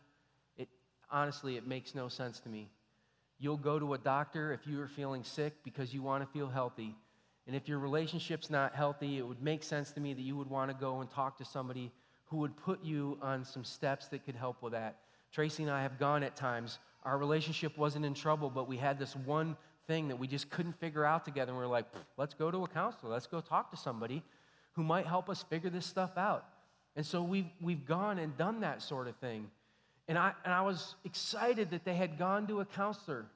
It, 0.58 0.68
honestly, 1.12 1.58
it 1.58 1.68
makes 1.68 1.96
no 1.96 2.08
sense 2.08 2.40
to 2.42 2.50
me. 2.50 2.70
You'll 3.40 3.58
go 3.58 3.80
to 3.80 3.94
a 3.94 3.98
doctor 3.98 4.52
if 4.54 4.66
you 4.66 4.82
are 4.82 4.88
feeling 4.88 5.24
sick 5.24 5.54
because 5.64 5.94
you 5.94 6.02
want 6.02 6.24
to 6.24 6.32
feel 6.32 6.48
healthy. 6.48 6.96
And 7.46 7.56
if 7.56 7.68
your 7.68 7.80
relationship's 7.80 8.50
not 8.50 8.76
healthy, 8.76 9.18
it 9.18 9.28
would 9.28 9.42
make 9.42 9.64
sense 9.64 9.92
to 9.92 10.00
me 10.00 10.14
that 10.14 10.22
you 10.22 10.36
would 10.36 10.50
want 10.50 10.70
to 10.70 10.78
go 10.78 11.02
and 11.02 11.10
talk 11.10 11.38
to 11.38 11.46
somebody 11.46 11.92
who 12.26 12.38
would 12.38 12.58
put 12.58 12.84
you 12.84 13.18
on 13.22 13.46
some 13.46 13.64
steps 13.64 14.08
that 14.10 14.26
could 14.26 14.36
help 14.36 14.62
with 14.62 14.74
that. 14.74 14.98
Tracy 15.32 15.64
and 15.64 15.72
I 15.72 15.82
have 15.82 15.98
gone 15.98 16.24
at 16.24 16.36
times. 16.36 16.80
Our 17.04 17.18
relationship 17.18 17.78
wasn't 17.78 18.06
in 18.06 18.14
trouble, 18.14 18.50
but 18.50 18.68
we 18.68 18.78
had 18.78 19.00
this 19.00 19.16
one 19.16 19.56
thing 19.88 20.10
that 20.10 20.20
we 20.20 20.28
just 20.28 20.50
couldn't 20.50 20.78
figure 20.80 21.06
out 21.06 21.24
together. 21.24 21.52
And 21.52 21.60
we 21.60 21.64
are 21.64 21.70
like, 21.70 21.86
let's 22.18 22.34
go 22.34 22.52
to 22.52 22.64
a 22.64 22.68
counselor. 22.68 23.12
Let's 23.12 23.28
go 23.28 23.40
talk 23.40 23.72
to 23.72 23.78
somebody 23.78 24.24
who 24.74 24.84
might 24.84 25.06
help 25.06 25.30
us 25.30 25.44
figure 25.44 25.70
this 25.70 25.86
stuff 25.86 26.18
out. 26.18 26.46
And 26.98 27.06
so 27.06 27.22
we've, 27.22 27.46
we've 27.62 27.86
gone 27.86 28.18
and 28.18 28.36
done 28.38 28.62
that 28.62 28.82
sort 28.82 29.08
of 29.08 29.16
thing. 29.18 29.52
And 30.08 30.18
I, 30.18 30.34
and 30.44 30.52
I 30.52 30.62
was 30.62 30.96
excited 31.06 31.70
that 31.70 31.86
they 31.86 31.94
had 31.94 32.18
gone 32.18 32.48
to 32.48 32.60
a 32.60 32.66
counselor. 32.66 33.28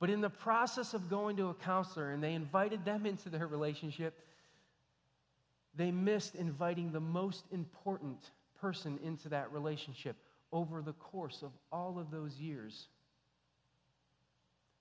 But 0.00 0.10
in 0.10 0.20
the 0.20 0.28
process 0.28 0.92
of 0.92 1.08
going 1.08 1.36
to 1.36 1.50
a 1.50 1.54
counselor 1.54 2.10
and 2.10 2.22
they 2.22 2.34
invited 2.34 2.84
them 2.84 3.06
into 3.06 3.28
their 3.28 3.46
relationship, 3.46 4.18
they 5.76 5.92
missed 5.92 6.34
inviting 6.34 6.90
the 6.90 7.00
most 7.00 7.44
important 7.52 8.18
person 8.60 8.98
into 9.04 9.28
that 9.28 9.52
relationship 9.52 10.16
over 10.52 10.82
the 10.82 10.94
course 10.94 11.42
of 11.42 11.52
all 11.70 11.96
of 11.96 12.10
those 12.10 12.34
years. 12.40 12.88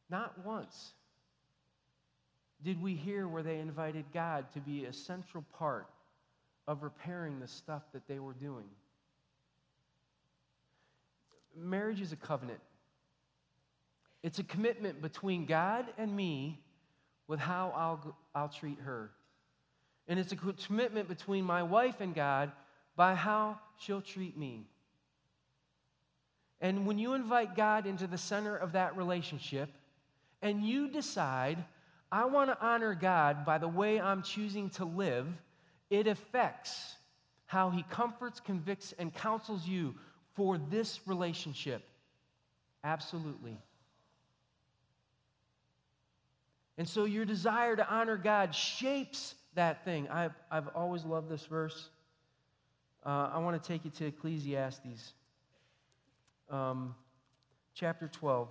Not 0.09 0.43
once 0.43 0.93
did 2.63 2.81
we 2.81 2.95
hear 2.95 3.27
where 3.27 3.43
they 3.43 3.59
invited 3.59 4.05
God 4.13 4.51
to 4.53 4.59
be 4.59 4.85
a 4.85 4.93
central 4.93 5.45
part 5.57 5.85
of 6.69 6.83
repairing 6.83 7.39
the 7.39 7.47
stuff 7.47 7.81
that 7.93 8.07
they 8.07 8.19
were 8.19 8.33
doing. 8.33 8.65
marriage 11.57 11.99
is 11.99 12.13
a 12.13 12.15
covenant. 12.15 12.59
It's 14.21 14.37
a 14.37 14.43
commitment 14.43 15.01
between 15.01 15.45
God 15.45 15.87
and 15.97 16.15
me 16.15 16.61
with 17.27 17.39
how 17.39 17.73
I'll, 17.75 18.15
I'll 18.35 18.49
treat 18.49 18.77
her. 18.81 19.09
And 20.07 20.19
it's 20.19 20.31
a 20.31 20.35
commitment 20.35 21.09
between 21.09 21.43
my 21.43 21.63
wife 21.63 22.01
and 22.01 22.13
God 22.13 22.51
by 22.95 23.15
how 23.15 23.59
she'll 23.79 24.01
treat 24.01 24.37
me. 24.37 24.67
And 26.61 26.85
when 26.85 26.99
you 26.99 27.15
invite 27.15 27.55
God 27.55 27.87
into 27.87 28.05
the 28.05 28.17
center 28.17 28.55
of 28.55 28.73
that 28.73 28.95
relationship 28.95 29.69
and 30.43 30.63
you 30.63 30.87
decide, 30.87 31.63
I 32.11 32.25
want 32.25 32.51
to 32.51 32.63
honor 32.63 32.93
God 32.93 33.43
by 33.43 33.57
the 33.57 33.67
way 33.67 33.99
I'm 33.99 34.21
choosing 34.21 34.69
to 34.71 34.85
live, 34.85 35.25
it 35.89 36.07
affects 36.07 36.95
how 37.45 37.69
He 37.69 37.83
comforts, 37.83 38.39
convicts, 38.39 38.93
and 38.99 39.13
counsels 39.13 39.67
you 39.67 39.95
for 40.35 40.57
this 40.57 40.99
relationship. 41.07 41.83
Absolutely. 42.83 43.57
And 46.77 46.87
so 46.87 47.03
your 47.03 47.25
desire 47.25 47.75
to 47.75 47.87
honor 47.93 48.15
God 48.15 48.55
shapes 48.55 49.35
that 49.55 49.83
thing. 49.83 50.07
I've, 50.07 50.33
I've 50.49 50.69
always 50.69 51.03
loved 51.03 51.29
this 51.29 51.45
verse. 51.45 51.89
Uh, 53.05 53.31
I 53.33 53.39
want 53.39 53.61
to 53.61 53.67
take 53.67 53.83
you 53.83 53.91
to 53.91 54.05
Ecclesiastes 54.05 55.13
um, 56.49 56.95
chapter 57.73 58.07
12. 58.07 58.47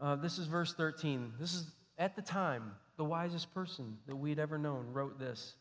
Uh, 0.00 0.16
this 0.16 0.38
is 0.38 0.46
verse 0.46 0.74
13. 0.74 1.34
This 1.38 1.54
is 1.54 1.70
at 1.98 2.16
the 2.16 2.22
time, 2.22 2.72
the 2.96 3.04
wisest 3.04 3.52
person 3.54 3.98
that 4.06 4.16
we'd 4.16 4.38
ever 4.38 4.58
known 4.58 4.92
wrote 4.92 5.18
this. 5.18 5.54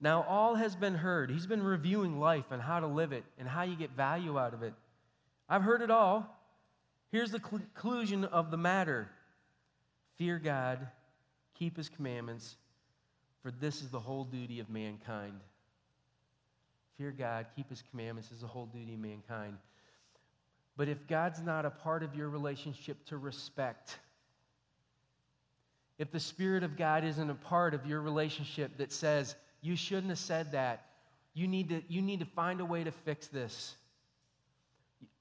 Now, 0.00 0.24
all 0.28 0.56
has 0.56 0.74
been 0.74 0.94
heard. 0.94 1.30
He's 1.30 1.46
been 1.46 1.62
reviewing 1.62 2.18
life 2.18 2.46
and 2.50 2.60
how 2.60 2.80
to 2.80 2.86
live 2.86 3.12
it 3.12 3.24
and 3.38 3.48
how 3.48 3.62
you 3.62 3.76
get 3.76 3.90
value 3.92 4.38
out 4.38 4.52
of 4.52 4.62
it. 4.62 4.74
I've 5.48 5.62
heard 5.62 5.80
it 5.80 5.90
all. 5.90 6.38
Here's 7.12 7.30
the 7.30 7.38
conclusion 7.38 8.24
of 8.24 8.50
the 8.50 8.56
matter 8.56 9.08
fear 10.18 10.38
God, 10.38 10.88
keep 11.54 11.76
his 11.76 11.88
commandments, 11.88 12.56
for 13.42 13.50
this 13.50 13.82
is 13.82 13.90
the 13.90 14.00
whole 14.00 14.24
duty 14.24 14.60
of 14.60 14.70
mankind. 14.70 15.40
Fear 16.96 17.12
God, 17.12 17.46
keep 17.56 17.70
his 17.70 17.82
commandments 17.90 18.30
is 18.30 18.40
the 18.40 18.46
whole 18.46 18.66
duty 18.66 18.94
of 18.94 19.00
mankind. 19.00 19.56
But 20.76 20.88
if 20.88 21.06
God's 21.06 21.42
not 21.42 21.64
a 21.64 21.70
part 21.70 22.02
of 22.02 22.14
your 22.14 22.28
relationship 22.28 23.04
to 23.06 23.18
respect, 23.18 23.98
if 26.02 26.10
the 26.10 26.18
Spirit 26.18 26.64
of 26.64 26.76
God 26.76 27.04
isn't 27.04 27.30
a 27.30 27.34
part 27.34 27.74
of 27.74 27.86
your 27.86 28.00
relationship 28.00 28.76
that 28.78 28.90
says, 28.90 29.36
you 29.60 29.76
shouldn't 29.76 30.08
have 30.08 30.18
said 30.18 30.50
that, 30.50 30.86
you 31.32 31.46
need 31.46 31.68
to, 31.68 31.80
you 31.86 32.02
need 32.02 32.18
to 32.18 32.26
find 32.26 32.60
a 32.60 32.64
way 32.64 32.82
to 32.82 32.90
fix 32.90 33.28
this. 33.28 33.76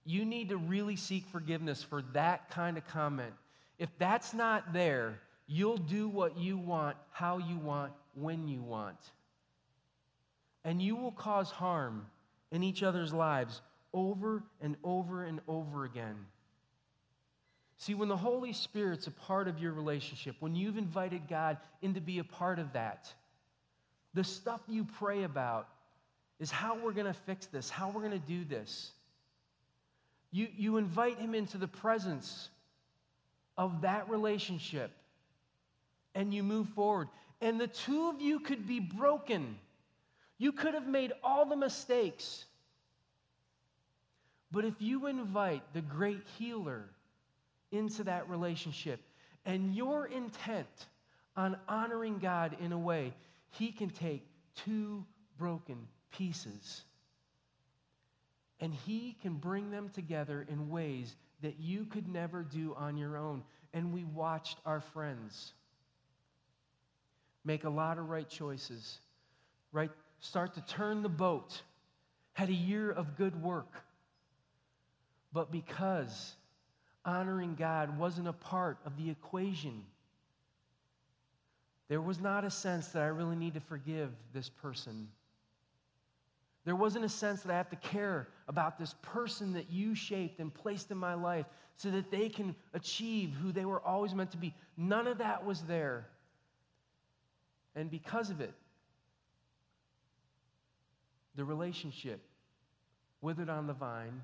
You 0.03 0.25
need 0.25 0.49
to 0.49 0.57
really 0.57 0.95
seek 0.95 1.27
forgiveness 1.27 1.83
for 1.83 2.01
that 2.13 2.49
kind 2.49 2.79
of 2.79 2.87
comment. 2.87 3.31
If 3.77 3.89
that's 3.99 4.33
not 4.33 4.73
there, 4.73 5.19
you'll 5.45 5.77
do 5.77 6.09
what 6.09 6.39
you 6.39 6.57
want, 6.57 6.97
how 7.11 7.37
you 7.37 7.59
want, 7.59 7.93
when 8.15 8.47
you 8.47 8.63
want. 8.63 8.97
And 10.65 10.81
you 10.81 10.95
will 10.95 11.11
cause 11.11 11.51
harm 11.51 12.07
in 12.51 12.63
each 12.63 12.81
other's 12.81 13.13
lives 13.13 13.61
over 13.93 14.41
and 14.59 14.75
over 14.83 15.25
and 15.25 15.41
over 15.47 15.85
again. 15.85 16.25
See, 17.81 17.95
when 17.95 18.09
the 18.09 18.17
Holy 18.17 18.53
Spirit's 18.53 19.07
a 19.07 19.11
part 19.11 19.47
of 19.47 19.57
your 19.57 19.73
relationship, 19.73 20.35
when 20.39 20.53
you've 20.53 20.77
invited 20.77 21.27
God 21.27 21.57
in 21.81 21.95
to 21.95 21.99
be 21.99 22.19
a 22.19 22.23
part 22.23 22.59
of 22.59 22.73
that, 22.73 23.11
the 24.13 24.23
stuff 24.23 24.61
you 24.67 24.85
pray 24.99 25.23
about 25.23 25.67
is 26.39 26.51
how 26.51 26.77
we're 26.77 26.91
going 26.91 27.07
to 27.07 27.19
fix 27.25 27.47
this, 27.47 27.71
how 27.71 27.89
we're 27.89 28.01
going 28.01 28.11
to 28.11 28.19
do 28.19 28.45
this. 28.45 28.91
You, 30.29 30.47
you 30.55 30.77
invite 30.77 31.17
him 31.17 31.33
into 31.33 31.57
the 31.57 31.67
presence 31.67 32.49
of 33.57 33.81
that 33.81 34.07
relationship 34.11 34.91
and 36.13 36.31
you 36.31 36.43
move 36.43 36.69
forward. 36.69 37.07
And 37.41 37.59
the 37.59 37.65
two 37.65 38.09
of 38.09 38.21
you 38.21 38.41
could 38.41 38.67
be 38.67 38.79
broken. 38.79 39.57
You 40.37 40.51
could 40.51 40.75
have 40.75 40.87
made 40.87 41.13
all 41.23 41.47
the 41.47 41.57
mistakes. 41.57 42.45
But 44.51 44.65
if 44.65 44.75
you 44.77 45.07
invite 45.07 45.63
the 45.73 45.81
great 45.81 46.21
healer 46.37 46.85
into 47.71 48.03
that 48.03 48.29
relationship 48.29 48.99
and 49.45 49.75
your 49.75 50.05
intent 50.05 50.87
on 51.35 51.57
honoring 51.67 52.19
God 52.19 52.57
in 52.59 52.71
a 52.71 52.79
way, 52.79 53.13
he 53.51 53.71
can 53.71 53.89
take 53.89 54.25
two 54.55 55.05
broken 55.37 55.87
pieces 56.11 56.83
and 58.61 58.73
He 58.85 59.17
can 59.21 59.33
bring 59.33 59.71
them 59.71 59.89
together 59.89 60.45
in 60.47 60.69
ways 60.69 61.15
that 61.41 61.59
you 61.59 61.85
could 61.85 62.07
never 62.07 62.43
do 62.43 62.75
on 62.77 62.95
your 62.95 63.17
own. 63.17 63.43
And 63.73 63.91
we 63.91 64.03
watched 64.03 64.59
our 64.65 64.79
friends 64.79 65.53
make 67.43 67.63
a 67.63 67.69
lot 67.69 67.97
of 67.97 68.09
right 68.09 68.29
choices, 68.29 68.99
right? 69.71 69.89
Start 70.19 70.53
to 70.53 70.61
turn 70.61 71.01
the 71.01 71.09
boat, 71.09 71.63
had 72.33 72.49
a 72.49 72.53
year 72.53 72.91
of 72.91 73.17
good 73.17 73.41
work. 73.41 73.83
But 75.33 75.51
because 75.51 76.35
honoring 77.05 77.55
God 77.55 77.97
wasn't 77.97 78.27
a 78.27 78.33
part 78.33 78.77
of 78.85 78.97
the 78.97 79.09
equation, 79.09 79.83
there 81.87 82.01
was 82.01 82.19
not 82.19 82.43
a 82.45 82.49
sense 82.51 82.87
that 82.89 83.01
I 83.03 83.07
really 83.07 83.35
need 83.35 83.53
to 83.55 83.59
forgive 83.59 84.11
this 84.33 84.49
person 84.49 85.07
there 86.63 86.75
wasn't 86.75 87.05
a 87.05 87.09
sense 87.09 87.41
that 87.41 87.51
I 87.51 87.57
have 87.57 87.69
to 87.69 87.75
care 87.75 88.27
about 88.47 88.77
this 88.77 88.93
person 89.01 89.53
that 89.53 89.71
you 89.71 89.95
shaped 89.95 90.39
and 90.39 90.53
placed 90.53 90.91
in 90.91 90.97
my 90.97 91.15
life 91.15 91.45
so 91.75 91.89
that 91.89 92.11
they 92.11 92.29
can 92.29 92.55
achieve 92.73 93.33
who 93.41 93.51
they 93.51 93.65
were 93.65 93.81
always 93.81 94.13
meant 94.13 94.31
to 94.31 94.37
be. 94.37 94.53
None 94.77 95.07
of 95.07 95.17
that 95.17 95.43
was 95.45 95.61
there. 95.61 96.07
And 97.75 97.89
because 97.89 98.29
of 98.29 98.41
it, 98.41 98.53
the 101.35 101.45
relationship 101.45 102.21
withered 103.21 103.49
on 103.49 103.65
the 103.65 103.73
vine, 103.73 104.21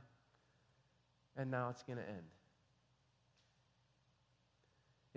and 1.36 1.50
now 1.50 1.70
it's 1.70 1.82
going 1.84 1.98
to 1.98 2.08
end. 2.08 2.37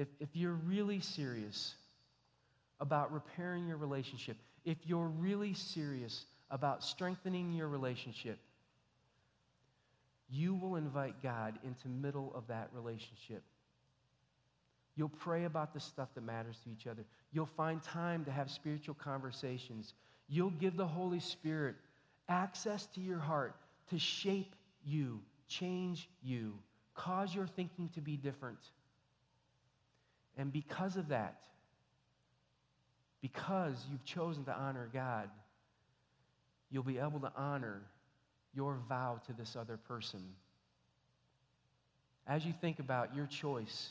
If, 0.01 0.09
if 0.19 0.31
you're 0.33 0.55
really 0.55 1.01
serious 1.01 1.75
about 2.81 3.13
repairing 3.13 3.69
your 3.69 3.77
relationship, 3.77 4.39
if 4.65 4.79
you're 4.87 5.09
really 5.09 5.53
serious 5.53 6.25
about 6.51 6.83
strengthening 6.83 7.53
your 7.53 7.69
relationship, 7.69 8.39
you 10.31 10.55
will 10.55 10.77
invite 10.77 11.23
God 11.23 11.59
into 11.65 11.89
middle 11.89 12.33
of 12.35 12.47
that 12.47 12.71
relationship. 12.73 13.43
You'll 14.97 15.11
pray 15.11 15.45
about 15.45 15.75
the 15.75 15.81
stuff 15.81 16.09
that 16.15 16.25
matters 16.25 16.57
to 16.65 16.71
each 16.71 16.87
other. 16.87 17.05
You'll 17.31 17.45
find 17.45 17.83
time 17.83 18.25
to 18.25 18.31
have 18.31 18.51
spiritual 18.51 18.95
conversations. 18.95 19.93
You'll 20.29 20.49
give 20.49 20.79
the 20.79 20.87
Holy 20.87 21.21
Spirit 21.21 21.77
access 22.27 22.87
to 22.95 23.03
your 23.03 23.19
heart 23.19 23.55
to 23.91 23.99
shape 23.99 24.57
you, 24.83 25.21
change 25.47 26.09
you, 26.23 26.55
cause 26.95 27.35
your 27.35 27.47
thinking 27.47 27.91
to 27.91 28.01
be 28.01 28.17
different. 28.17 28.61
And 30.41 30.51
because 30.51 30.97
of 30.97 31.09
that, 31.09 31.37
because 33.21 33.75
you've 33.91 34.07
chosen 34.07 34.43
to 34.47 34.55
honor 34.57 34.89
God, 34.91 35.29
you'll 36.71 36.83
be 36.83 36.97
able 36.97 37.21
to 37.21 37.31
honor 37.37 37.83
your 38.55 38.79
vow 38.89 39.21
to 39.27 39.35
this 39.35 39.55
other 39.55 39.77
person. 39.77 40.23
As 42.27 42.47
you 42.47 42.55
think 42.59 42.79
about 42.79 43.15
your 43.15 43.27
choice 43.27 43.91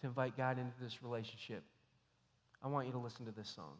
to 0.00 0.06
invite 0.06 0.36
God 0.36 0.58
into 0.60 0.74
this 0.80 1.02
relationship, 1.02 1.64
I 2.62 2.68
want 2.68 2.86
you 2.86 2.92
to 2.92 2.98
listen 2.98 3.26
to 3.26 3.32
this 3.32 3.48
song. 3.48 3.74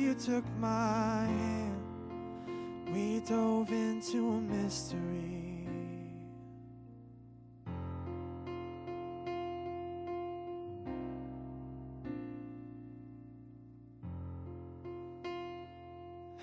you 0.00 0.14
took 0.14 0.44
my 0.58 1.26
hand, 1.26 1.82
we 2.90 3.20
dove 3.20 3.70
into 3.70 4.30
a 4.30 4.40
mystery. 4.40 5.66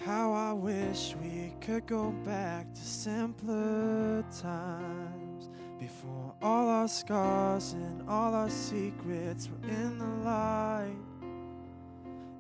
How 0.05 0.31
I 0.31 0.53
wish 0.53 1.15
we 1.21 1.51
could 1.59 1.87
go 1.87 2.11
back 2.23 2.71
to 2.75 2.81
simpler 2.81 4.23
times 4.39 5.49
before 5.79 6.35
all 6.43 6.69
our 6.69 6.87
scars 6.87 7.73
and 7.73 8.07
all 8.07 8.35
our 8.35 8.51
secrets 8.51 9.49
were 9.49 9.69
in 9.69 9.97
the 9.97 10.05
light. 10.23 11.16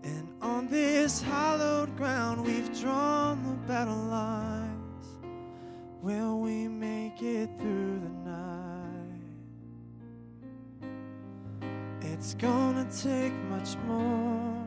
And 0.07 0.27
on 0.41 0.67
this 0.67 1.21
hallowed 1.21 1.95
ground, 1.97 2.45
we've 2.45 2.71
drawn 2.79 3.43
the 3.43 3.55
battle 3.67 3.95
lines. 3.95 5.05
Will 6.01 6.39
we 6.39 6.67
make 6.67 7.21
it 7.21 7.49
through 7.59 7.99
the 7.99 8.09
night? 8.31 9.27
It's 12.01 12.35
gonna 12.35 12.85
take 12.85 13.33
much 13.49 13.75
more 13.85 14.65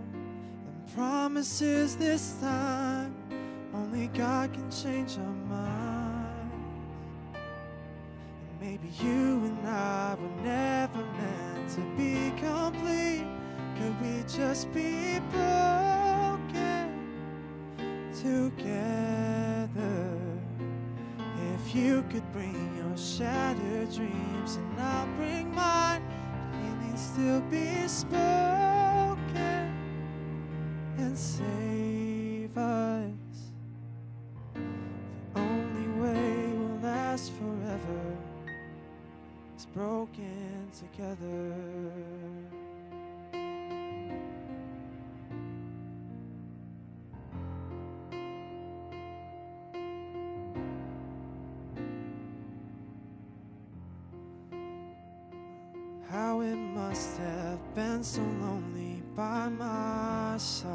than 0.64 0.95
promises 0.95 1.97
this 1.97 2.34
time. 2.41 3.14
Only 3.72 4.09
God 4.09 4.53
can 4.53 4.70
change 4.70 5.16
our 5.16 5.34
minds. 5.49 6.55
And 7.34 8.61
maybe 8.61 8.88
you 9.03 9.45
and 9.49 9.66
I 9.66 10.16
were 10.20 10.43
never 10.43 11.03
meant 11.18 11.70
to 11.76 11.80
be 11.97 12.30
complete. 12.38 13.39
Could 13.81 14.01
we 14.03 14.22
just 14.28 14.70
be 14.74 15.20
broken 15.31 17.09
together? 18.14 20.18
If 21.55 21.74
you 21.74 22.05
could 22.11 22.31
bring 22.31 22.76
your 22.76 22.95
shattered 22.99 23.91
dreams 23.95 24.57
and 24.57 24.81
I'll 24.81 25.07
bring 25.16 25.55
mine, 25.55 26.03
healing 26.53 26.97
still 26.99 27.41
be 27.41 27.89
spoken 27.89 29.18
and 30.99 31.16
save 31.16 32.59
us. 32.59 33.14
The 34.53 35.41
only 35.41 35.89
way 36.03 36.53
we'll 36.53 36.81
last 36.83 37.33
forever 37.33 38.16
is 39.57 39.64
broken 39.64 40.70
together. 40.78 42.30
Been 57.75 58.03
so 58.03 58.21
lonely 58.21 59.01
by 59.14 59.49
my 59.49 60.37
side. 60.39 60.71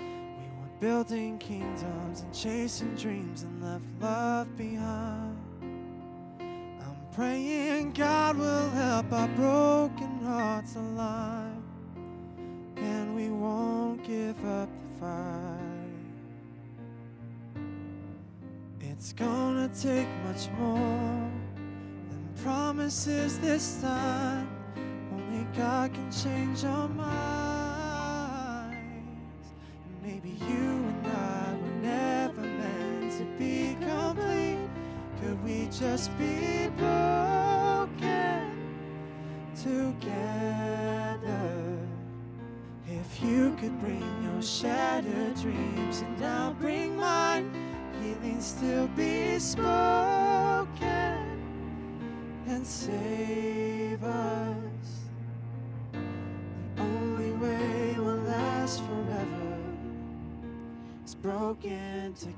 We 0.00 0.04
were 0.04 0.80
building 0.80 1.38
kingdoms 1.38 2.22
and 2.22 2.34
chasing 2.34 2.94
dreams 2.96 3.44
and 3.44 3.62
left 3.62 3.84
love 4.00 4.56
behind. 4.56 5.38
I'm 6.40 6.96
praying 7.12 7.92
God 7.92 8.36
will 8.36 8.70
help 8.70 9.12
our 9.12 9.28
broken 9.28 10.20
hearts 10.24 10.74
align. 10.74 11.62
And 12.76 13.14
we 13.14 13.28
won't 13.28 14.02
give 14.04 14.44
up 14.44 14.68
the 14.68 15.00
fight. 15.00 15.60
It's 18.80 19.12
gonna 19.12 19.68
take 19.68 20.08
much 20.24 20.48
more 20.58 21.30
than 22.08 22.34
promises 22.42 23.38
this 23.38 23.80
time. 23.80 24.63
God 25.56 25.94
can 25.94 26.10
change 26.10 26.64
our 26.64 26.88
minds. 26.88 27.14
Maybe 30.02 30.30
you 30.30 30.46
and 30.90 31.06
I 31.06 31.56
were 31.62 31.76
never 31.80 32.40
meant 32.40 33.12
to 33.18 33.24
be 33.38 33.76
complete. 33.80 34.58
Could 35.20 35.44
we 35.44 35.68
just 35.70 36.10
be 36.18 36.68
broken 36.76 38.50
together? 39.54 40.58
If 42.88 43.22
you 43.22 43.54
could 43.60 43.78
bring 43.78 44.02
your 44.24 44.42
shattered 44.42 45.36
dreams 45.36 46.00
and 46.00 46.24
I'll 46.24 46.54
bring 46.54 46.96
mine, 46.96 47.48
healing 48.02 48.40
still 48.40 48.88
be 48.88 49.38
spoken 49.38 50.66
and 52.48 52.66
save 52.66 53.63
broken 61.24 62.12
together. 62.12 62.34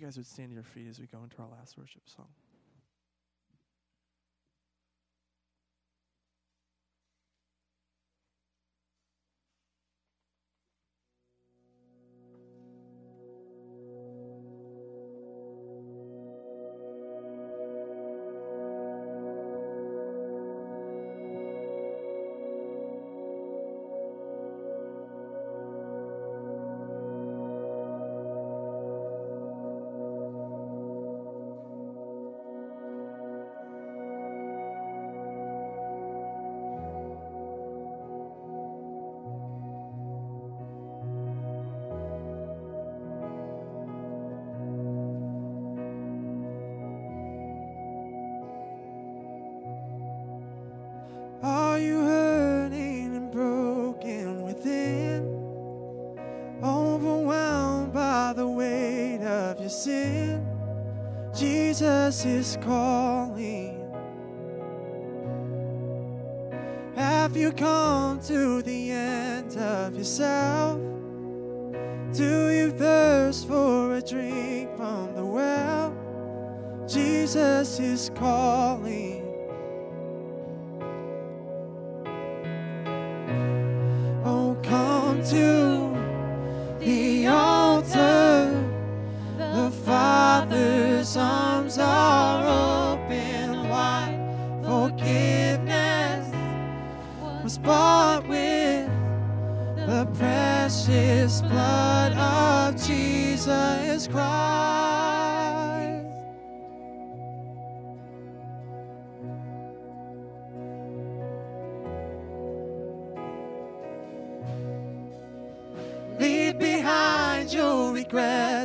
You 0.00 0.06
guys 0.06 0.16
would 0.16 0.26
stand 0.26 0.48
to 0.48 0.54
your 0.54 0.64
feet 0.64 0.86
as 0.88 0.98
we 0.98 1.06
go 1.06 1.22
into 1.22 1.36
our 1.42 1.48
last 1.48 1.76
worship 1.76 2.02
song. 2.06 2.28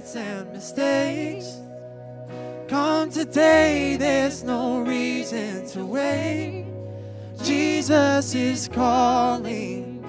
regrets 0.05 0.15
and 0.15 0.51
mistakes. 0.51 1.61
Come 2.67 3.09
today, 3.09 3.97
there's 3.97 4.43
no 4.43 4.81
reason 4.81 5.67
to 5.67 5.85
wait. 5.85 6.65
Jesus 7.43 8.33
is 8.35 8.67
calling. 8.67 10.01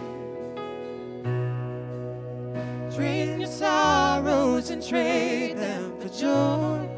Drain 2.95 3.41
your 3.41 3.51
sorrows 3.51 4.71
and 4.71 4.83
trade 4.83 5.59
them 5.59 6.01
for 6.01 6.09
joy. 6.09 6.89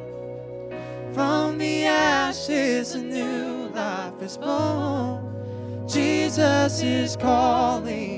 From 1.12 1.58
the 1.58 1.84
ashes, 1.84 2.94
a 2.94 3.02
new 3.02 3.68
life 3.74 4.22
is 4.22 4.36
born. 4.36 5.88
Jesus 5.88 6.82
is 6.82 7.16
calling. 7.16 8.17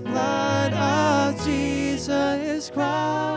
blood 0.00 0.72
of 0.72 1.44
Jesus 1.44 2.70
Christ. 2.70 3.33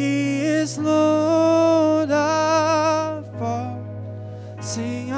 He 0.00 0.40
is 0.46 0.78
Lord 0.78 2.10
of 2.10 3.42
all. 3.42 3.84
See 4.62 5.09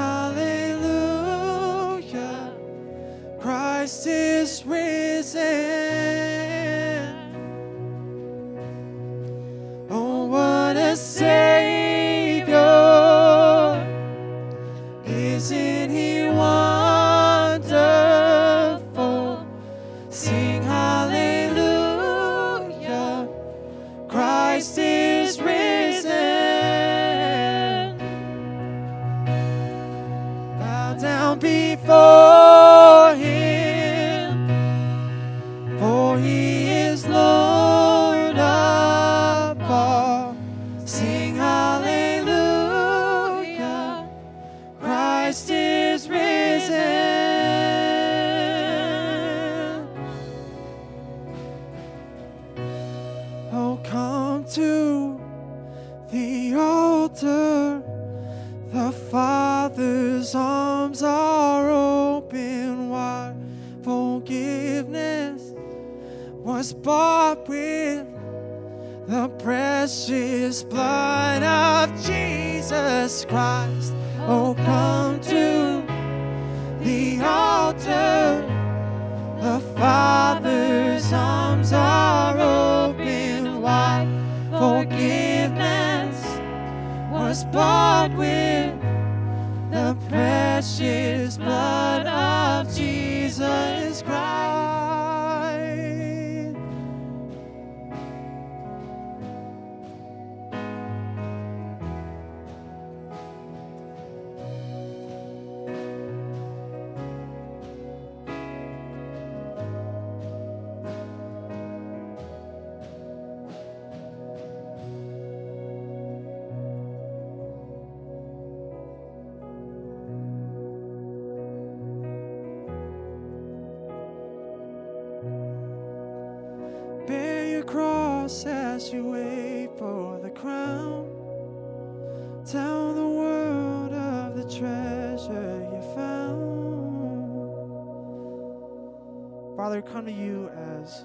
Father, 139.73 139.91
come 139.91 140.05
to 140.05 140.11
you 140.11 140.49
as 140.49 141.03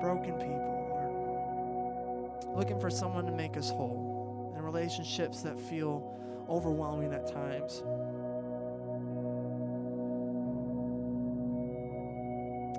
broken 0.00 0.34
people, 0.34 0.86
Lord. 2.44 2.56
Looking 2.56 2.78
for 2.78 2.90
someone 2.90 3.26
to 3.26 3.32
make 3.32 3.56
us 3.56 3.70
whole 3.70 4.54
in 4.56 4.62
relationships 4.62 5.42
that 5.42 5.58
feel 5.58 6.16
overwhelming 6.48 7.12
at 7.12 7.26
times. 7.26 7.82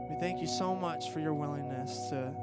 We 0.10 0.16
thank 0.22 0.40
you 0.40 0.48
so 0.48 0.74
much 0.74 1.12
for 1.12 1.20
your 1.20 1.34
willingness 1.34 2.08
to 2.12 2.34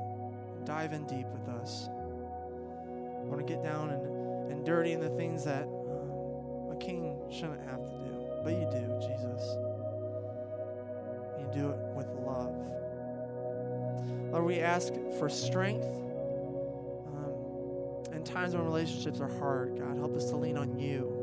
dive 0.66 0.93
in 0.93 1.07
deep 1.07 1.29
with 1.29 1.49
us. 1.49 1.89
I 1.89 3.24
want 3.24 3.39
to 3.39 3.47
get 3.51 3.62
down 3.62 3.89
and, 3.89 4.53
and 4.53 4.66
dirty 4.66 4.93
in 4.93 5.01
the 5.01 5.16
things 5.16 5.45
that 5.45 5.62
um, 5.62 6.72
a 6.72 6.76
king 6.79 7.22
shouldn't 7.31 7.66
have 7.66 7.83
to 7.87 7.91
do, 7.91 8.26
but 8.45 8.53
you 8.53 8.68
do. 8.70 8.78
for 15.19 15.29
strength. 15.29 15.85
Um, 17.07 18.14
in 18.14 18.23
times 18.25 18.55
when 18.55 18.64
relationships 18.64 19.21
are 19.21 19.29
hard, 19.29 19.79
God, 19.79 19.97
help 19.99 20.14
us 20.14 20.31
to 20.31 20.37
lean 20.37 20.57
on 20.57 20.79
you. 20.79 21.18